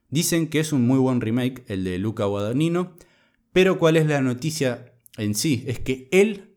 Dicen 0.09 0.47
que 0.47 0.59
es 0.59 0.73
un 0.73 0.88
muy 0.88 0.97
buen 0.97 1.21
remake, 1.21 1.63
el 1.67 1.83
de 1.83 1.99
Luca 1.99 2.25
Guadagnino, 2.25 2.95
pero 3.53 3.79
¿cuál 3.79 3.97
es 3.97 4.05
la 4.05 4.21
noticia 4.21 4.93
en 5.17 5.35
sí? 5.35 5.63
Es 5.67 5.79
que 5.79 6.07
él, 6.12 6.55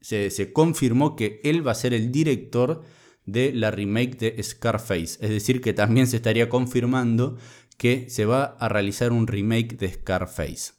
se, 0.00 0.52
confirmó 0.52 1.16
que 1.16 1.40
él 1.44 1.66
va 1.66 1.72
a 1.72 1.76
ser 1.76 1.94
el 1.94 2.10
director 2.12 2.82
de 3.26 3.52
la 3.52 3.70
remake 3.70 4.16
de 4.18 4.42
Scarface. 4.42 5.18
Es 5.20 5.30
decir, 5.30 5.60
que 5.60 5.72
también 5.72 6.06
se 6.06 6.16
estaría 6.16 6.48
confirmando 6.48 7.36
que 7.76 8.08
se 8.08 8.24
va 8.24 8.44
a 8.44 8.68
realizar 8.68 9.12
un 9.12 9.26
remake 9.26 9.76
de 9.76 9.92
Scarface. 9.92 10.72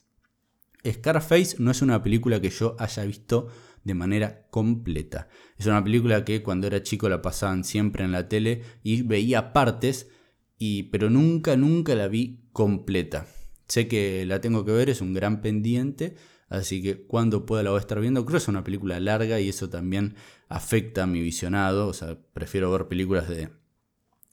Scarface 0.86 1.56
no 1.58 1.70
es 1.70 1.82
una 1.82 2.02
película 2.02 2.40
que 2.40 2.50
yo 2.50 2.76
haya 2.78 3.04
visto 3.04 3.48
de 3.84 3.94
manera 3.94 4.46
completa. 4.50 5.28
Es 5.56 5.66
una 5.66 5.82
película 5.82 6.24
que 6.24 6.42
cuando 6.42 6.66
era 6.66 6.82
chico 6.82 7.08
la 7.08 7.22
pasaban 7.22 7.64
siempre 7.64 8.04
en 8.04 8.12
la 8.12 8.28
tele 8.28 8.62
y 8.82 9.02
veía 9.02 9.52
partes, 9.52 10.08
y, 10.58 10.84
pero 10.84 11.08
nunca, 11.08 11.56
nunca 11.56 11.94
la 11.94 12.08
vi 12.08 12.40
completa. 12.52 13.26
Sé 13.70 13.88
que 13.88 14.26
la 14.26 14.42
tengo 14.42 14.64
que 14.64 14.72
ver, 14.72 14.90
es 14.90 15.00
un 15.00 15.14
gran 15.14 15.40
pendiente, 15.40 16.16
Así 16.50 16.82
que 16.82 17.06
cuando 17.06 17.46
pueda 17.46 17.62
la 17.62 17.70
voy 17.70 17.78
a 17.78 17.80
estar 17.80 18.00
viendo. 18.00 18.26
Creo 18.26 18.38
que 18.38 18.42
es 18.42 18.48
una 18.48 18.64
película 18.64 18.98
larga 18.98 19.40
y 19.40 19.48
eso 19.48 19.70
también 19.70 20.16
afecta 20.48 21.04
a 21.04 21.06
mi 21.06 21.20
visionado. 21.20 21.86
O 21.86 21.92
sea, 21.92 22.18
prefiero 22.34 22.72
ver 22.72 22.88
películas 22.88 23.28
de 23.28 23.50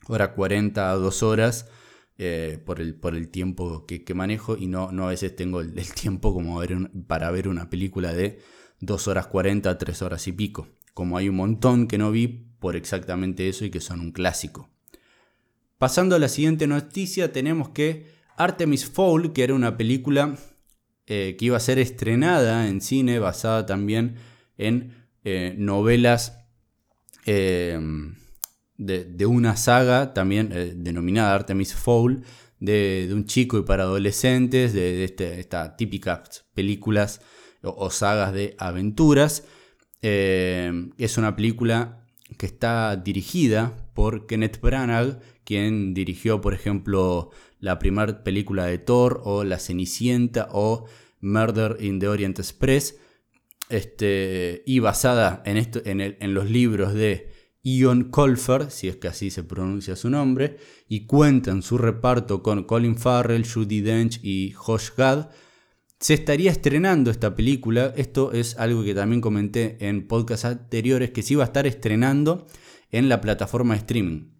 hora 0.07 0.33
40 0.33 0.91
a 0.91 0.95
2 0.95 1.23
horas 1.23 1.69
eh, 2.17 2.59
por, 2.65 2.81
el, 2.81 2.95
por 2.95 3.15
el 3.15 3.29
tiempo 3.29 3.85
que, 3.85 4.13
manejo 4.15 4.57
y 4.57 4.65
no, 4.65 4.91
no 4.91 5.05
a 5.05 5.09
veces 5.09 5.35
tengo 5.35 5.61
el, 5.61 5.75
tiempo 5.93 6.33
como 6.33 6.59
para 7.05 7.29
ver 7.29 7.47
una 7.47 7.69
película 7.69 8.13
de 8.13 8.39
2 8.79 9.07
horas 9.07 9.27
40 9.27 9.69
a 9.69 9.77
3 9.77 10.01
horas 10.01 10.27
y 10.27 10.31
pico. 10.31 10.67
Como 10.95 11.17
hay 11.17 11.29
un 11.29 11.35
montón 11.35 11.87
que 11.87 11.99
no 11.99 12.09
vi 12.09 12.27
por 12.27 12.75
exactamente 12.75 13.47
eso 13.47 13.63
y 13.63 13.69
que 13.69 13.79
son 13.79 13.99
un 13.99 14.11
clásico. 14.11 14.71
Pasando 15.77 16.15
a 16.15 16.19
la 16.19 16.29
siguiente 16.29 16.65
noticia, 16.65 17.31
tenemos 17.31 17.69
que 17.69 18.16
Artemis 18.37 18.85
Fowl, 18.85 19.33
que 19.33 19.43
era 19.43 19.55
una 19.55 19.75
película 19.77 20.37
eh, 21.07 21.35
que 21.37 21.45
iba 21.45 21.57
a 21.57 21.61
ser 21.61 21.79
estrenada 21.79 22.67
en 22.67 22.81
cine, 22.81 23.19
basada 23.19 23.65
también 23.65 24.15
en 24.57 24.93
eh, 25.23 25.55
novelas 25.57 26.45
eh, 27.25 27.79
de, 28.77 29.25
una 29.25 29.57
saga, 29.57 30.13
también 30.13 30.49
denominada 30.83 31.33
Artemis 31.33 31.73
Fowl, 31.73 32.23
de, 32.59 33.09
un 33.11 33.25
chico 33.25 33.57
y 33.57 33.63
para 33.63 33.83
adolescentes, 33.83 34.73
de, 34.73 35.03
este, 35.03 35.39
estas 35.39 35.75
típicas 35.75 36.45
películas 36.53 37.21
o, 37.63 37.89
sagas 37.89 38.33
de 38.33 38.55
aventuras. 38.59 39.45
es 40.01 41.17
una 41.17 41.35
película 41.35 42.05
que 42.37 42.45
está 42.45 42.95
dirigida 42.97 43.75
por 43.93 44.27
Kenneth 44.27 44.61
Branagh, 44.61 45.19
quien 45.43 45.93
dirigió, 45.93 46.41
por 46.41 46.53
ejemplo, 46.53 47.31
la 47.59 47.79
primera 47.79 48.23
película 48.23 48.65
de 48.65 48.77
Thor 48.77 49.21
o 49.23 49.43
La 49.43 49.59
Cenicienta 49.59 50.49
o 50.51 50.85
Murder 51.21 51.77
in 51.79 51.99
the 51.99 52.07
Orient 52.07 52.39
Express, 52.39 52.97
este, 53.69 54.63
y 54.65 54.79
basada 54.79 55.41
en, 55.45 55.57
esto, 55.57 55.81
en, 55.83 56.01
en 56.01 56.33
los 56.33 56.49
libros 56.49 56.93
de 56.93 57.31
Ion 57.63 58.05
Colfer, 58.05 58.71
si 58.71 58.87
es 58.87 58.95
que 58.95 59.09
así 59.09 59.29
se 59.29 59.43
pronuncia 59.43 59.95
su 59.95 60.09
nombre, 60.09 60.57
y 60.87 61.05
cuenta 61.05 61.51
en 61.51 61.61
su 61.61 61.77
reparto 61.77 62.41
con 62.41 62.63
Colin 62.63 62.97
Farrell, 62.97 63.45
Judy 63.45 63.81
Dench 63.81 64.19
y 64.23 64.51
Josh 64.51 64.91
Gad. 64.95 65.29
Se 65.99 66.13
estaría 66.13 66.51
estrenando 66.51 67.11
esta 67.11 67.35
película, 67.35 67.93
esto 67.97 68.31
es 68.31 68.57
algo 68.57 68.83
que 68.83 68.93
también 68.93 69.19
comenté 69.19 69.77
en 69.85 70.07
podcasts 70.07 70.45
anteriores, 70.45 71.11
que 71.11 71.23
se 71.23 71.33
iba 71.33 71.43
a 71.43 71.47
estar 71.47 71.67
estrenando 71.67 72.47
en 72.91 73.09
la 73.09 73.19
plataforma 73.19 73.73
de 73.73 73.79
streaming. 73.79 74.36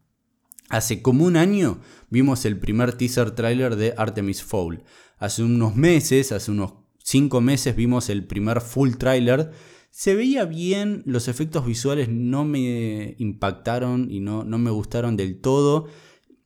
Hace 0.70 1.02
como 1.02 1.26
un 1.26 1.38
año 1.38 1.80
vimos 2.10 2.46
el 2.46 2.60
primer 2.60 2.94
teaser 2.94 3.32
trailer 3.32 3.76
de 3.76 3.94
Artemis 3.98 4.44
Fowl. 4.44 4.84
Hace 5.18 5.44
unos 5.44 5.76
meses, 5.76 6.32
hace 6.32 6.52
unos 6.52 6.74
5 7.04 7.40
meses 7.40 7.76
vimos 7.76 8.10
el 8.10 8.26
primer 8.26 8.60
full 8.60 8.96
trailer. 8.96 9.52
Se 9.92 10.14
veía 10.14 10.44
bien, 10.46 11.04
los 11.06 11.30
efectos 11.30 11.66
visuales 11.66 12.10
no 12.10 12.44
me 12.44 13.16
impactaron 13.18 14.12
y 14.12 14.20
no, 14.20 14.44
no 14.44 14.58
me 14.58 14.72
gustaron 14.72 15.16
del 15.16 15.40
todo. 15.40 15.88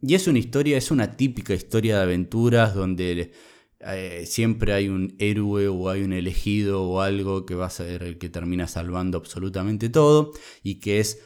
Y 0.01 0.13
es 0.13 0.27
una 0.27 0.39
historia, 0.39 0.77
es 0.77 0.91
una 0.91 1.17
típica 1.17 1.53
historia 1.53 1.97
de 1.97 2.03
aventuras 2.03 2.75
donde 2.75 3.31
eh, 3.79 4.23
siempre 4.27 4.73
hay 4.73 4.89
un 4.89 5.15
héroe 5.17 5.67
o 5.67 5.89
hay 5.89 6.03
un 6.03 6.13
elegido 6.13 6.83
o 6.83 7.01
algo 7.01 7.47
que 7.47 7.55
va 7.55 7.65
a 7.65 7.71
ser 7.71 8.03
el 8.03 8.19
que 8.19 8.29
termina 8.29 8.67
salvando 8.67 9.17
absolutamente 9.17 9.89
todo 9.89 10.31
y 10.61 10.75
que 10.75 10.99
es 10.99 11.19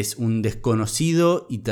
es 0.00 0.16
un 0.16 0.42
desconocido 0.42 1.46
y, 1.48 1.62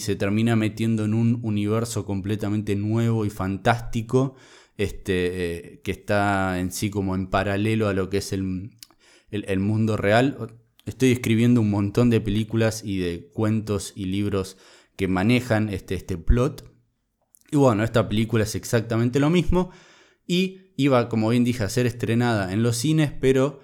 se 0.00 0.14
termina 0.14 0.54
metiendo 0.54 1.06
en 1.06 1.14
un 1.14 1.40
universo 1.42 2.04
completamente 2.04 2.76
nuevo 2.76 3.24
y 3.24 3.30
fantástico, 3.30 4.34
este, 4.76 5.12
eh, 5.76 5.80
que 5.82 5.90
está 5.90 6.60
en 6.60 6.72
sí 6.72 6.90
como 6.90 7.14
en 7.14 7.28
paralelo 7.28 7.88
a 7.88 7.94
lo 7.94 8.10
que 8.10 8.18
es 8.18 8.34
el, 8.34 8.70
mundo 9.60 9.96
real. 9.96 10.58
Estoy 10.84 11.12
escribiendo 11.12 11.62
un 11.62 11.70
montón 11.70 12.10
de 12.10 12.20
películas 12.20 12.84
y 12.84 12.98
de 12.98 13.30
cuentos 13.32 13.94
y 13.96 14.04
libros 14.04 14.58
que 14.96 15.08
manejan 15.08 15.70
este, 15.70 15.94
este 15.94 16.18
plot. 16.18 16.70
Y 17.50 17.56
bueno, 17.56 17.82
esta 17.82 18.10
película 18.10 18.44
es 18.44 18.56
exactamente 18.56 19.20
lo 19.20 19.30
mismo. 19.30 19.70
Y 20.26 20.74
iba, 20.76 21.08
como 21.08 21.30
bien 21.30 21.44
dije, 21.44 21.64
a 21.64 21.70
ser 21.70 21.86
estrenada 21.86 22.52
en 22.52 22.62
los 22.62 22.76
cines, 22.76 23.10
pero 23.10 23.60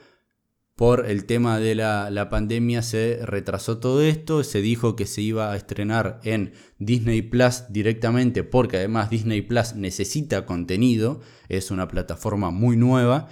por 0.76 1.08
el 1.08 1.24
tema 1.24 1.58
de 1.58 1.74
la, 1.74 2.28
pandemia 2.30 2.82
se 2.82 3.20
retrasó 3.24 3.78
todo 3.78 4.02
esto, 4.02 4.44
se 4.44 4.60
dijo 4.60 4.94
que 4.94 5.06
se 5.06 5.22
iba 5.22 5.50
a 5.50 5.56
estrenar 5.56 6.20
en 6.22 6.52
Disney 6.78 7.22
Plus 7.22 7.64
directamente 7.70 8.44
porque 8.44 8.76
además 8.76 9.08
Disney 9.08 9.40
Plus 9.40 9.74
necesita 9.74 10.44
contenido, 10.44 11.22
es 11.48 11.70
una 11.70 11.88
plataforma 11.88 12.50
muy 12.50 12.76
nueva 12.76 13.28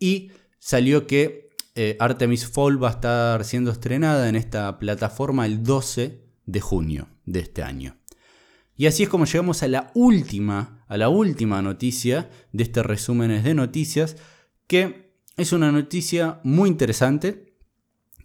y 0.00 0.32
salió 0.58 1.06
que 1.06 1.50
eh, 1.76 1.96
Artemis 2.00 2.48
Fall 2.48 2.82
va 2.82 2.88
a 2.88 2.92
estar 2.92 3.44
siendo 3.44 3.70
estrenada 3.70 4.28
en 4.28 4.34
esta 4.34 4.76
plataforma 4.80 5.46
el 5.46 5.62
12 5.62 6.20
de 6.46 6.60
junio 6.60 7.08
de 7.24 7.38
este 7.40 7.62
año. 7.62 7.96
Y 8.76 8.86
así 8.86 9.04
es 9.04 9.08
como 9.08 9.24
llegamos 9.24 9.62
a 9.62 9.68
la 9.68 9.92
última, 9.94 10.84
a 10.88 10.96
la 10.96 11.08
última 11.08 11.62
noticia 11.62 12.28
de 12.52 12.64
este 12.64 12.82
resumen 12.82 13.40
de 13.42 13.54
noticias 13.54 14.16
que 14.66 15.07
es 15.38 15.52
una 15.52 15.70
noticia 15.70 16.40
muy 16.42 16.68
interesante 16.68 17.56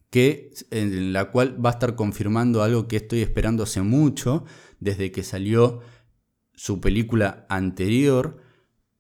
que, 0.10 0.52
en 0.72 1.14
la 1.14 1.32
cual 1.32 1.64
va 1.64 1.70
a 1.70 1.74
estar 1.74 1.96
confirmando 1.96 2.64
algo 2.64 2.88
que 2.88 2.98
estoy 2.98 3.22
esperando 3.22 3.64
hace 3.64 3.82
mucho, 3.82 4.46
desde 4.80 5.12
que 5.12 5.24
salió 5.24 5.82
su 6.54 6.82
película 6.82 7.46
anterior. 7.50 8.42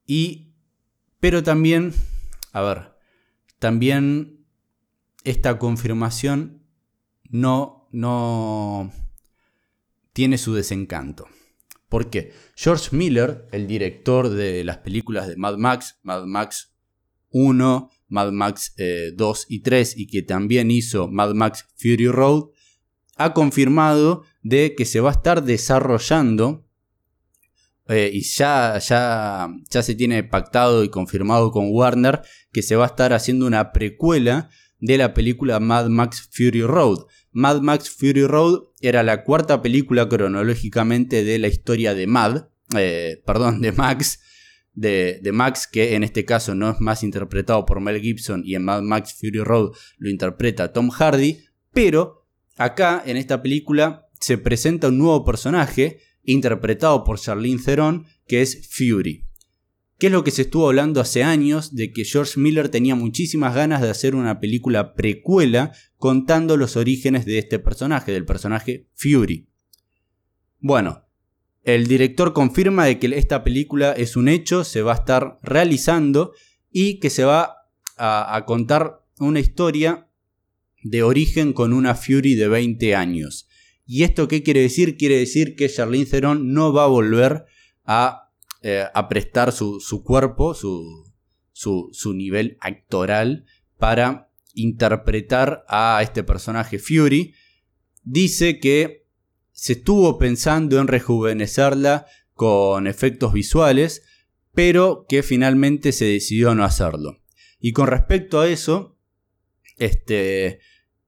Y, 0.06 0.54
pero 1.20 1.44
también, 1.44 1.92
a 2.52 2.62
ver, 2.62 2.94
también 3.58 4.46
esta 5.24 5.58
confirmación 5.58 6.64
no, 7.30 7.88
no 7.92 8.92
tiene 10.14 10.38
su 10.38 10.54
desencanto. 10.54 11.28
¿Por 11.90 12.12
qué? 12.12 12.32
George 12.56 12.96
Miller, 12.96 13.48
el 13.52 13.66
director 13.68 14.30
de 14.30 14.64
las 14.64 14.78
películas 14.78 15.28
de 15.28 15.36
Mad 15.36 15.58
Max, 15.58 16.00
Mad 16.04 16.26
Max 16.26 16.73
1, 17.34 17.90
Mad 18.08 18.32
Max 18.32 18.76
2 18.78 18.78
eh, 18.78 19.46
y 19.50 19.60
3 19.60 19.98
y 19.98 20.08
que 20.08 20.22
también 20.22 20.72
hizo 20.72 21.08
Mad 21.10 21.34
Max 21.34 21.66
Fury 21.76 22.08
Road, 22.08 22.46
ha 23.18 23.34
confirmado 23.34 24.24
de 24.42 24.76
que 24.76 24.86
se 24.86 25.02
va 25.02 25.10
a 25.10 25.14
estar 25.14 25.44
desarrollando 25.44 26.66
eh, 27.90 28.10
y 28.14 28.22
ya, 28.22 28.80
ya, 28.80 29.50
ya 29.70 29.84
se 29.84 29.96
tiene 29.96 30.24
pactado 30.24 30.84
y 30.84 30.90
confirmado 30.90 31.52
con 31.52 31.68
Warner 31.70 32.22
que 32.52 32.62
se 32.62 32.76
va 32.76 32.86
a 32.86 32.88
estar 32.88 33.12
haciendo 33.12 33.46
una 33.46 33.74
precuela 33.74 34.50
de 34.80 34.98
la 34.98 35.14
película 35.14 35.60
Mad 35.60 35.88
Max 35.88 36.30
Fury 36.32 36.62
Road. 36.62 37.06
Mad 37.32 37.62
Max 37.62 37.90
Fury 37.90 38.26
Road 38.26 38.64
era 38.80 39.02
la 39.04 39.24
cuarta 39.24 39.62
película 39.62 40.08
cronológicamente 40.08 41.24
de 41.24 41.40
la 41.40 41.48
historia 41.48 41.94
de 41.94 42.08
Mad, 42.08 42.48
eh, 42.78 43.22
perdón, 43.26 43.62
de 43.62 43.72
Max, 43.72 44.20
de, 44.74 45.22
Max, 45.34 45.68
que 45.68 45.96
en 45.96 46.04
este 46.04 46.26
caso 46.26 46.56
no 46.56 46.72
es 46.72 46.80
más 46.80 47.04
interpretado 47.04 47.66
por 47.66 47.80
Mel 47.80 48.02
Gibson 48.02 48.44
y 48.46 48.56
en 48.56 48.64
Mad 48.64 48.82
Max 48.82 49.16
Fury 49.20 49.40
Road 49.40 49.72
lo 49.98 50.10
interpreta 50.10 50.74
Tom 50.74 50.90
Hardy, 50.90 51.40
pero 51.72 52.26
acá 52.58 53.04
en 53.06 53.18
esta 53.18 53.42
película 53.42 54.08
se 54.20 54.38
presenta 54.38 54.88
un 54.88 54.98
nuevo 54.98 55.26
personaje 55.26 56.00
interpretado 56.24 57.04
por 57.04 57.20
Charlene 57.20 57.62
Theron, 57.62 58.06
que 58.28 58.42
es 58.42 58.70
Fury. 58.70 59.26
¿Qué 59.98 60.08
es 60.08 60.14
lo 60.14 60.24
que 60.24 60.32
se 60.32 60.44
estuvo 60.44 60.68
hablando 60.68 61.00
hace 61.02 61.24
años 61.24 61.76
de 61.76 61.92
que 61.92 62.04
George 62.04 62.40
Miller 62.40 62.70
tenía 62.70 62.96
muchísimas 62.96 63.56
ganas 63.56 63.82
de 63.82 63.90
hacer 63.90 64.16
una 64.16 64.40
película 64.40 64.96
precuela 64.96 65.72
contando 65.98 66.58
los 66.58 66.76
orígenes 66.76 67.26
de 67.26 67.38
este 67.38 67.60
personaje, 67.60 68.12
del 68.12 68.26
personaje 68.26 68.88
Fury? 68.96 69.48
Bueno, 70.60 71.03
el 71.64 71.88
director 71.88 72.34
confirma 72.34 72.86
de 72.86 73.00
que 73.00 73.08
esta 73.16 73.44
película 73.44 73.94
es 73.94 74.16
un 74.18 74.28
hecho, 74.28 74.64
se 74.64 74.82
va 74.82 74.92
a 74.92 74.96
estar 74.96 75.40
realizando 75.42 76.34
y 76.70 77.00
que 77.00 77.10
se 77.10 77.24
va 77.24 77.58
a, 77.98 78.44
contar 78.46 79.06
una 79.20 79.40
historia 79.40 80.10
de 80.84 81.04
origen 81.04 81.54
con 81.54 81.72
una 81.72 81.96
Fury 81.96 82.36
de 82.36 82.50
20 82.50 82.96
años. 82.96 83.48
¿Y 83.86 84.04
esto 84.04 84.28
qué 84.28 84.44
quiere 84.44 84.62
decir? 84.62 84.98
Quiere 84.98 85.18
decir 85.18 85.56
que 85.56 85.70
Charlene 85.70 86.06
Theron 86.06 86.54
no 86.54 86.74
va 86.74 86.84
a 86.84 86.88
volver 86.88 87.46
a, 87.86 88.32
eh, 88.62 88.86
prestar 89.08 89.52
su, 89.52 89.80
cuerpo, 90.04 90.54
su, 90.54 91.14
su, 91.54 92.14
nivel 92.14 92.58
actoral 92.60 93.46
para 93.78 94.30
interpretar 94.54 95.64
a 95.70 96.00
este 96.02 96.24
personaje 96.24 96.80
Fury. 96.80 97.34
Dice 98.04 98.60
que 98.60 99.03
se 99.54 99.74
estuvo 99.74 100.18
pensando 100.18 100.80
en 100.80 100.88
rejuvenecerla 100.88 102.06
con 102.34 102.88
efectos 102.88 103.32
visuales, 103.32 104.04
pero 104.54 105.06
que 105.08 105.24
finalmente 105.24 105.92
se 105.92 106.06
decidió 106.06 106.54
no 106.54 106.64
hacerlo. 106.66 107.22
Y 107.60 107.72
con 107.72 107.88
respecto 107.88 108.42
a 108.42 108.50
eso, 108.50 109.00
este, 109.78 110.60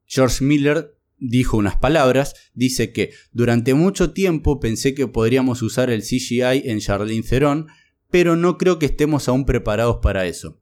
George 0.05 0.43
Miller 0.43 0.95
dijo 1.17 1.57
unas 1.57 1.75
palabras, 1.75 2.35
dice 2.53 2.93
que 2.93 3.11
durante 3.31 3.73
mucho 3.73 4.11
tiempo 4.13 4.59
pensé 4.59 4.93
que 4.93 5.07
podríamos 5.07 5.61
usar 5.61 5.89
el 5.89 6.01
CGI 6.01 6.63
en 6.65 6.79
Charlene 6.79 7.23
Theron, 7.23 7.67
pero 8.09 8.35
no 8.35 8.57
creo 8.57 8.79
que 8.79 8.85
estemos 8.85 9.27
aún 9.27 9.45
preparados 9.45 9.97
para 10.01 10.25
eso. 10.25 10.61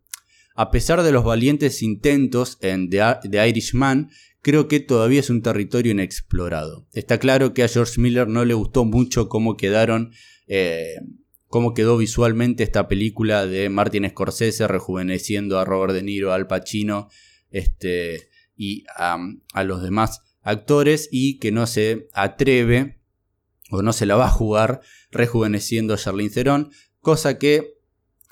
A 0.56 0.72
pesar 0.72 1.04
de 1.04 1.12
los 1.12 1.24
valientes 1.24 1.82
intentos 1.82 2.58
en 2.62 2.90
The, 2.90 3.48
Irishman, 3.50 4.10
creo 4.44 4.68
que 4.68 4.80
todavía 4.80 5.22
es 5.22 5.32
un 5.32 5.42
territorio 5.42 5.94
inexplorado. 5.94 6.86
Está 6.94 7.18
claro 7.18 7.54
que 7.56 7.64
a 7.64 7.68
George 7.68 8.00
Miller 8.00 8.28
no 8.28 8.46
le 8.46 8.54
gustó 8.54 8.86
mucho 8.86 9.30
cómo 9.30 9.58
quedaron, 9.58 10.12
eh, 10.48 10.98
cómo 11.48 11.74
quedó 11.74 11.98
visualmente 11.98 12.64
esta 12.64 12.88
película 12.88 13.48
de 13.48 13.70
Martin 13.70 14.08
Scorsese 14.08 14.68
rejuveneciendo 14.68 15.58
a 15.58 15.66
Robert 15.66 15.94
De 15.94 16.04
Niro, 16.04 16.34
Al 16.34 16.46
Pacino, 16.46 17.08
este, 17.50 18.30
y 18.56 18.84
a 18.96 19.64
los 19.64 19.82
demás 19.82 20.22
actores 20.42 21.08
y 21.12 21.40
que 21.40 21.52
no 21.52 21.66
se 21.66 22.10
atreve 22.14 23.00
o 23.72 23.82
no 23.82 23.94
se 23.94 24.06
la 24.06 24.16
va 24.16 24.26
a 24.26 24.32
jugar 24.32 24.82
rejuveneciendo 25.10 25.94
a 25.94 25.98
Charlene 25.98 26.30
Theron, 26.30 26.72
cosa 27.00 27.40
que 27.40 27.78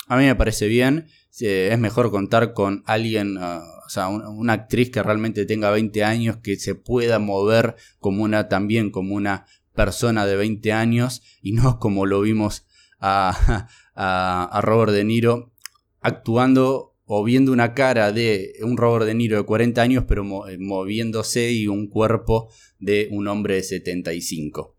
a 0.08 0.16
mí 0.16 0.24
me 0.24 0.34
parece 0.34 0.66
bien. 0.68 1.08
Es 1.40 1.78
mejor 1.78 2.10
contar 2.10 2.52
con 2.52 2.82
alguien, 2.86 3.38
ah, 3.38 3.62
o 3.86 3.88
sea, 3.88 4.08
una 4.08 4.52
actriz 4.52 4.90
que 4.90 5.02
realmente 5.02 5.46
tenga 5.46 5.70
20 5.70 6.04
años, 6.04 6.36
que 6.42 6.56
se 6.56 6.74
pueda 6.74 7.18
mover 7.18 7.76
como 7.98 8.22
una, 8.22 8.48
también 8.48 8.90
como 8.90 9.14
una 9.14 9.46
persona 9.74 10.26
de 10.26 10.36
20 10.36 10.72
años 10.72 11.22
y 11.40 11.52
no 11.52 11.78
como 11.80 12.04
lo 12.06 12.20
vimos 12.20 12.66
a, 13.00 13.68
a 13.94 14.60
Robert 14.60 14.92
De 14.92 15.04
Niro 15.04 15.52
actuando 16.00 16.92
o 17.14 17.24
viendo 17.24 17.52
una 17.52 17.74
cara 17.74 18.12
de 18.12 18.54
un 18.62 18.76
Robert 18.76 19.06
De 19.06 19.14
Niro 19.14 19.36
de 19.36 19.44
40 19.44 19.82
años, 19.82 20.04
pero 20.06 20.48
eh, 20.48 20.56
moviéndose 20.58 21.52
y 21.52 21.66
un 21.66 21.88
cuerpo 21.88 22.50
de 22.78 23.08
un 23.10 23.28
hombre 23.28 23.56
de 23.56 23.62
75. 23.62 24.71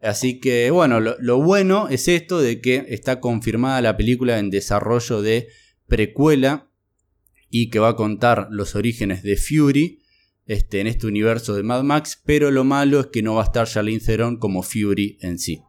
Así 0.00 0.38
que 0.38 0.70
bueno, 0.70 1.00
lo, 1.00 1.42
bueno 1.42 1.88
es 1.88 2.06
esto 2.08 2.40
de 2.40 2.60
que 2.60 2.86
está 2.88 3.20
confirmada 3.20 3.80
la 3.80 3.96
película 3.96 4.38
en 4.38 4.50
desarrollo 4.50 5.22
de 5.22 5.48
precuela 5.86 6.70
y 7.50 7.70
que 7.70 7.78
va 7.78 7.90
a 7.90 7.96
contar 7.96 8.48
los 8.50 8.76
orígenes 8.76 9.22
de 9.22 9.36
Fury 9.36 9.98
este, 10.46 10.80
en 10.80 10.86
este 10.86 11.06
universo 11.06 11.54
de 11.54 11.62
Mad 11.62 11.82
Max, 11.82 12.22
pero 12.24 12.50
lo 12.50 12.64
malo 12.64 13.00
es 13.00 13.06
que 13.06 13.22
no 13.22 13.34
va 13.34 13.42
a 13.42 13.46
estar 13.46 13.66
Charlize 13.66 14.06
Theron 14.06 14.38
como 14.38 14.62
Fury 14.62 15.18
en 15.20 15.38
sí. 15.38 15.62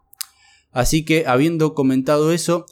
Así 0.71 1.03
que 1.03 1.25
habiendo 1.25 1.73
comentado 1.73 2.31
eso, 2.31 2.65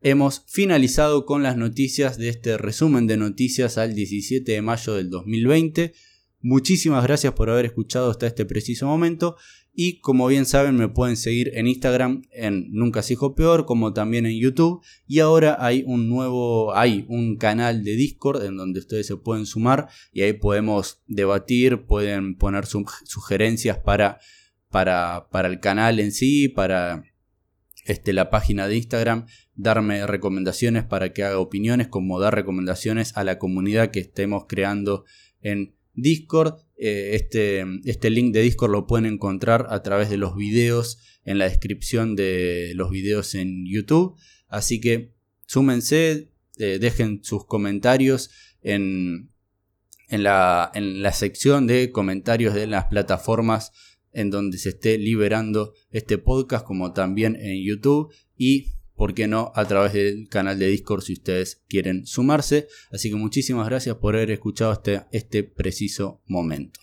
hemos 0.00 0.44
finalizado 0.48 1.24
con 1.24 1.42
las 1.42 1.56
noticias 1.56 2.18
de 2.18 2.28
este 2.28 2.58
resumen 2.58 3.06
de 3.06 3.16
noticias 3.16 3.78
al 3.78 3.94
17 3.94 4.50
de 4.50 4.62
mayo 4.62 4.94
del 4.94 5.10
2020. 5.10 5.94
Muchísimas 6.42 7.04
gracias 7.04 7.32
por 7.34 7.50
haber 7.50 7.66
escuchado 7.66 8.10
hasta 8.10 8.26
este 8.26 8.44
preciso 8.44 8.86
momento. 8.86 9.36
Y 9.74 10.00
como 10.00 10.26
bien 10.26 10.44
saben 10.44 10.76
me 10.76 10.88
pueden 10.88 11.16
seguir 11.16 11.52
en 11.54 11.66
Instagram 11.66 12.22
en 12.30 12.70
Nunca 12.72 13.00
se 13.02 13.14
dijo 13.14 13.34
peor 13.34 13.64
como 13.64 13.92
también 13.92 14.26
en 14.26 14.38
YouTube. 14.38 14.82
Y 15.06 15.20
ahora 15.20 15.56
hay 15.60 15.84
un 15.86 16.08
nuevo 16.08 16.74
hay 16.74 17.06
un 17.08 17.36
canal 17.36 17.84
de 17.84 17.96
Discord 17.96 18.44
en 18.44 18.56
donde 18.56 18.80
ustedes 18.80 19.06
se 19.06 19.16
pueden 19.16 19.46
sumar 19.46 19.88
y 20.12 20.22
ahí 20.22 20.32
podemos 20.32 21.02
debatir, 21.06 21.86
pueden 21.86 22.36
poner 22.36 22.66
sugerencias 22.66 23.78
para, 23.78 24.18
para, 24.68 25.28
para 25.30 25.48
el 25.48 25.60
canal 25.60 26.00
en 26.00 26.12
sí, 26.12 26.48
para 26.48 27.04
este, 27.84 28.12
la 28.12 28.30
página 28.30 28.68
de 28.68 28.76
Instagram, 28.76 29.26
darme 29.54 30.06
recomendaciones 30.06 30.84
para 30.84 31.12
que 31.12 31.24
haga 31.24 31.38
opiniones, 31.38 31.88
como 31.88 32.20
dar 32.20 32.34
recomendaciones 32.34 33.16
a 33.16 33.24
la 33.24 33.38
comunidad 33.38 33.90
que 33.90 34.00
estemos 34.00 34.44
creando 34.48 35.04
en 35.40 35.74
Discord. 35.94 36.54
Eh, 36.76 37.10
este, 37.14 37.64
este 37.84 38.10
link 38.10 38.32
de 38.32 38.42
Discord 38.42 38.72
lo 38.72 38.86
pueden 38.86 39.06
encontrar 39.06 39.66
a 39.70 39.82
través 39.82 40.10
de 40.10 40.16
los 40.16 40.36
videos 40.36 40.98
en 41.24 41.38
la 41.38 41.48
descripción 41.48 42.16
de 42.16 42.72
los 42.74 42.90
videos 42.90 43.34
en 43.34 43.66
YouTube. 43.66 44.16
Así 44.48 44.80
que 44.80 45.14
súmense, 45.46 46.32
eh, 46.58 46.78
dejen 46.80 47.22
sus 47.22 47.46
comentarios 47.46 48.30
en, 48.62 49.30
en, 50.08 50.22
la, 50.22 50.70
en 50.74 51.02
la 51.02 51.12
sección 51.12 51.66
de 51.66 51.90
comentarios 51.90 52.54
de 52.54 52.66
las 52.66 52.86
plataformas 52.86 53.72
en 54.12 54.30
donde 54.30 54.58
se 54.58 54.70
esté 54.70 54.98
liberando 54.98 55.72
este 55.90 56.18
podcast, 56.18 56.64
como 56.66 56.92
también 56.92 57.36
en 57.36 57.64
YouTube 57.64 58.12
y, 58.36 58.74
por 59.02 59.14
qué 59.14 59.26
no, 59.26 59.50
a 59.56 59.64
través 59.64 59.94
del 59.94 60.28
canal 60.28 60.60
de 60.60 60.68
Discord 60.68 61.02
si 61.02 61.14
ustedes 61.14 61.60
quieren 61.68 62.06
sumarse. 62.06 62.68
Así 62.92 63.10
que 63.10 63.16
muchísimas 63.16 63.66
gracias 63.66 63.96
por 63.96 64.14
haber 64.14 64.30
escuchado 64.30 64.72
este, 64.72 65.02
este 65.10 65.42
preciso 65.42 66.22
momento. 66.28 66.82